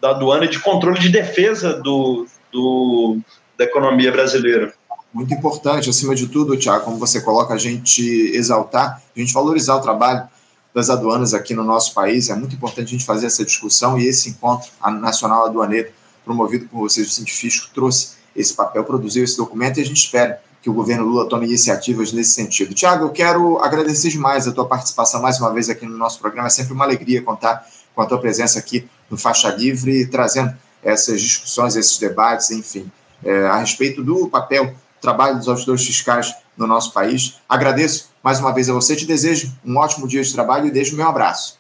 da 0.01 0.11
aduana 0.11 0.45
e 0.45 0.49
de 0.49 0.59
controle 0.59 0.99
de 0.99 1.09
defesa 1.09 1.73
do, 1.73 2.25
do 2.51 3.17
da 3.57 3.65
economia 3.65 4.09
brasileira 4.09 4.73
muito 5.13 5.33
importante, 5.33 5.89
acima 5.89 6.13
de 6.13 6.27
tudo, 6.27 6.57
Tiago, 6.57 6.85
como 6.85 6.97
você 6.97 7.21
coloca, 7.21 7.53
a 7.53 7.57
gente 7.57 8.01
exaltar, 8.33 9.01
a 9.15 9.19
gente 9.19 9.33
valorizar 9.33 9.75
o 9.75 9.81
trabalho 9.81 10.27
das 10.73 10.89
aduanas 10.89 11.33
aqui 11.33 11.53
no 11.53 11.63
nosso 11.63 11.93
país. 11.93 12.29
É 12.29 12.35
muito 12.35 12.55
importante 12.55 12.87
a 12.87 12.91
gente 12.91 13.05
fazer 13.05 13.25
essa 13.25 13.43
discussão 13.43 13.97
e 13.99 14.07
esse 14.07 14.29
encontro 14.29 14.69
nacional 14.99 15.45
aduaneiro, 15.45 15.89
promovido 16.23 16.67
por 16.67 16.79
vocês, 16.79 17.07
o 17.07 17.11
Cientifisco, 17.11 17.69
trouxe 17.73 18.19
esse 18.35 18.53
papel, 18.53 18.83
produziu 18.83 19.23
esse 19.23 19.35
documento 19.35 19.79
e 19.79 19.81
a 19.81 19.85
gente 19.85 19.97
espera 19.97 20.41
que 20.61 20.69
o 20.69 20.73
governo 20.73 21.05
Lula 21.05 21.27
tome 21.27 21.45
iniciativas 21.45 22.11
nesse 22.11 22.31
sentido. 22.31 22.73
Tiago, 22.73 23.05
eu 23.05 23.09
quero 23.09 23.57
agradecer 23.59 24.09
demais 24.09 24.47
a 24.47 24.51
tua 24.51 24.67
participação 24.67 25.21
mais 25.21 25.39
uma 25.39 25.51
vez 25.53 25.69
aqui 25.69 25.85
no 25.85 25.97
nosso 25.97 26.19
programa. 26.19 26.47
É 26.47 26.51
sempre 26.51 26.73
uma 26.73 26.83
alegria 26.83 27.21
contar 27.21 27.65
com 27.95 28.01
a 28.01 28.05
tua 28.05 28.19
presença 28.19 28.59
aqui 28.59 28.87
no 29.09 29.17
Faixa 29.17 29.49
Livre, 29.49 30.05
trazendo 30.07 30.53
essas 30.83 31.21
discussões, 31.21 31.75
esses 31.75 31.97
debates, 31.97 32.51
enfim, 32.51 32.91
é, 33.23 33.47
a 33.47 33.57
respeito 33.57 34.03
do 34.03 34.27
papel 34.27 34.75
trabalho 35.01 35.38
dos 35.38 35.47
auditores 35.47 35.85
fiscais 35.85 36.35
no 36.57 36.67
nosso 36.67 36.93
país. 36.93 37.39
Agradeço 37.47 38.09
mais 38.23 38.39
uma 38.39 38.53
vez 38.53 38.69
a 38.69 38.73
você, 38.73 38.95
te 38.95 39.05
desejo 39.05 39.51
um 39.65 39.77
ótimo 39.77 40.07
dia 40.07 40.21
de 40.21 40.33
trabalho 40.33 40.67
e 40.67 40.71
deixo 40.71 40.93
o 40.93 40.97
meu 40.97 41.07
abraço. 41.07 41.57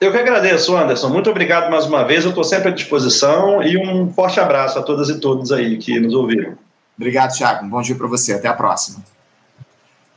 Eu 0.00 0.10
que 0.10 0.16
agradeço, 0.16 0.74
Anderson. 0.74 1.10
Muito 1.10 1.28
obrigado 1.28 1.70
mais 1.70 1.84
uma 1.84 2.04
vez. 2.04 2.24
Eu 2.24 2.30
estou 2.30 2.42
sempre 2.42 2.70
à 2.70 2.72
disposição 2.72 3.62
e 3.62 3.76
um 3.76 4.10
forte 4.10 4.40
abraço 4.40 4.78
a 4.78 4.82
todas 4.82 5.10
e 5.10 5.20
todos 5.20 5.52
aí 5.52 5.76
que 5.76 6.00
nos 6.00 6.14
ouviram. 6.14 6.56
Obrigado, 6.96 7.34
Tiago. 7.34 7.66
Um 7.66 7.68
bom 7.68 7.82
dia 7.82 7.94
para 7.94 8.06
você. 8.06 8.32
Até 8.32 8.48
a 8.48 8.54
próxima. 8.54 9.04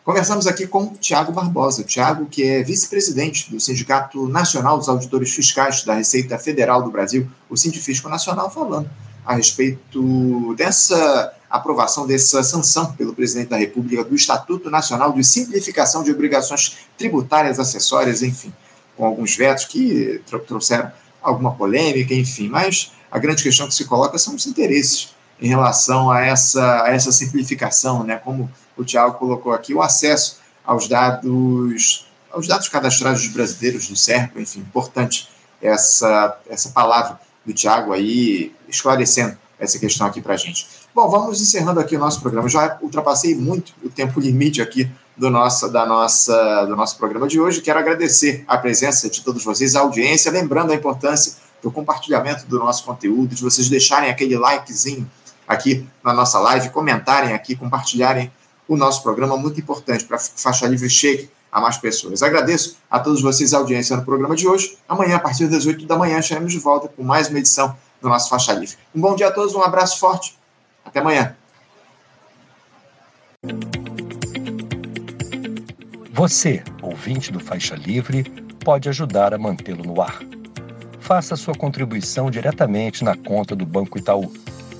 Conversamos 0.06 0.48
aqui 0.48 0.68
com 0.68 0.94
Tiago 0.96 1.32
Barbosa. 1.34 1.84
Tiago, 1.84 2.26
que 2.26 2.44
é 2.44 2.64
vice-presidente 2.64 3.52
do 3.52 3.60
Sindicato 3.60 4.28
Nacional 4.28 4.78
dos 4.78 4.88
Auditores 4.88 5.34
Fiscais 5.34 5.84
da 5.84 5.94
Receita 5.94 6.38
Federal 6.38 6.82
do 6.82 6.92
Brasil, 6.92 7.30
o 7.50 7.58
Sindifisco 7.58 8.08
Nacional, 8.08 8.50
falando 8.50 8.90
a 9.26 9.36
respeito 9.36 10.54
dessa 10.56 11.34
aprovação 11.58 12.08
dessa 12.08 12.42
sanção 12.42 12.94
pelo 12.94 13.14
presidente 13.14 13.50
da 13.50 13.58
República 13.58 14.04
do 14.04 14.16
Estatuto 14.16 14.72
Nacional 14.72 15.14
de 15.14 15.24
Simplificação 15.24 16.04
de 16.04 16.12
Obrigações 16.12 16.78
Tributárias 16.98 17.60
Acessórias, 17.60 18.24
enfim, 18.24 18.52
com 18.98 19.06
alguns 19.06 19.36
vetos 19.36 19.66
que 19.66 20.20
trouxeram 20.48 20.92
alguma 21.22 21.54
polêmica, 21.54 22.14
enfim, 22.14 22.50
mas 22.50 22.92
a 23.12 23.20
grande 23.20 23.44
questão 23.44 23.68
que 23.68 23.76
se 23.76 23.86
coloca 23.86 24.18
são 24.18 24.34
os 24.34 24.48
interesses 24.48 25.14
em 25.40 25.48
relação 25.48 26.10
a 26.10 26.22
essa, 26.22 26.84
a 26.84 26.90
essa 26.90 27.12
simplificação, 27.12 28.04
né? 28.04 28.16
como 28.18 28.50
o 28.76 28.84
Tiago 28.84 29.20
colocou 29.20 29.54
aqui, 29.54 29.76
o 29.76 29.82
acesso 29.82 30.40
aos 30.66 30.88
dados 30.88 32.08
aos 32.32 32.48
dados 32.48 32.68
cadastrados 32.68 33.22
dos 33.22 33.32
brasileiros 33.32 33.88
do 33.88 33.96
CERPO, 33.96 34.40
enfim, 34.40 34.62
importante 34.62 35.30
essa, 35.62 36.36
essa 36.50 36.70
palavra 36.70 37.20
do 37.46 37.54
Tiago 37.54 37.94
aí, 37.94 38.56
esclarecendo 38.68 39.38
essa 39.64 39.80
questão 39.80 40.08
aqui 40.08 40.22
para 40.22 40.34
a 40.34 40.38
gente. 40.38 40.68
Bom, 40.94 41.10
vamos 41.10 41.42
encerrando 41.42 41.80
aqui 41.80 41.96
o 41.96 42.00
nosso 42.00 42.22
programa. 42.22 42.48
Já 42.50 42.78
ultrapassei 42.82 43.36
muito 43.36 43.74
o 43.84 43.90
tempo 43.90 44.20
limite 44.20 44.62
aqui 44.62 44.90
do 45.18 45.30
nosso, 45.30 45.70
da 45.70 45.86
nossa, 45.86 46.66
do 46.66 46.76
nosso 46.76 46.98
programa 46.98 47.28
de 47.28 47.40
hoje. 47.40 47.62
Quero 47.62 47.80
agradecer 47.80 48.44
a 48.48 48.58
presença 48.58 49.10
de 49.10 49.22
todos 49.22 49.44
vocês, 49.44 49.76
a 49.76 49.82
audiência, 49.82 50.32
lembrando 50.32 50.72
a 50.72 50.76
importância 50.76 51.36
do 51.62 51.72
compartilhamento 51.72 52.46
do 52.46 52.60
nosso 52.60 52.84
conteúdo, 52.84 53.34
de 53.34 53.42
vocês 53.42 53.70
deixarem 53.70 54.10
aquele 54.10 54.38
likezinho 54.38 55.10
aqui 55.48 55.88
na 56.04 56.14
nossa 56.14 56.40
live, 56.40 56.70
comentarem 56.70 57.34
aqui, 57.34 57.56
compartilharem 57.56 58.32
o 58.68 58.76
nosso 58.76 59.04
programa, 59.04 59.38
muito 59.38 59.60
importante 59.60 60.06
para 60.06 60.18
Faixa 60.18 60.68
Livre 60.68 60.90
chegue 60.90 61.30
a 61.52 61.62
mais 61.62 61.78
pessoas. 61.78 62.24
Agradeço 62.24 62.78
a 62.90 63.00
todos 63.00 63.22
vocês 63.22 63.54
a 63.54 63.58
audiência 63.58 63.96
no 63.96 64.04
programa 64.04 64.36
de 64.36 64.48
hoje. 64.48 64.78
Amanhã, 64.90 65.18
a 65.18 65.20
partir 65.20 65.48
das 65.48 65.66
8 65.66 65.86
da 65.86 65.96
manhã, 65.96 66.18
estaremos 66.20 66.52
de 66.52 66.60
volta 66.60 66.88
com 66.88 67.04
mais 67.04 67.30
uma 67.30 67.40
edição 67.40 67.76
do 68.04 68.10
nosso 68.10 68.30
Faixa 68.30 68.54
Livre. 68.54 68.78
Um 68.94 69.02
bom 69.02 69.16
dia 69.16 69.30
a 69.30 69.32
todos, 69.32 69.56
um 69.56 69.64
abraço 69.64 69.98
forte. 69.98 70.38
Até 70.86 71.00
amanhã. 71.00 71.36
Você, 76.12 76.64
ouvinte 76.84 77.32
do 77.32 77.40
Faixa 77.40 77.74
Livre, 77.74 78.24
pode 78.64 78.88
ajudar 78.88 79.34
a 79.34 79.40
mantê-lo 79.40 79.84
no 79.84 80.00
ar 80.00 80.20
faça 81.04 81.36
sua 81.36 81.54
contribuição 81.54 82.32
diretamente 82.32 83.04
na 83.04 83.16
conta 83.16 83.56
do 83.56 83.64
Banco 83.66 84.00
Itaú. 84.00 84.32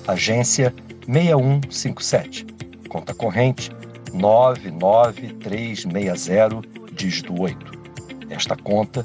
Agência 0.08 0.74
6157. 1.06 2.46
Conta 2.88 3.12
corrente 3.12 3.70
99360, 4.14 6.62
dígito 6.92 7.38
8. 7.38 7.84
Esta 8.30 8.56
conta 8.56 9.04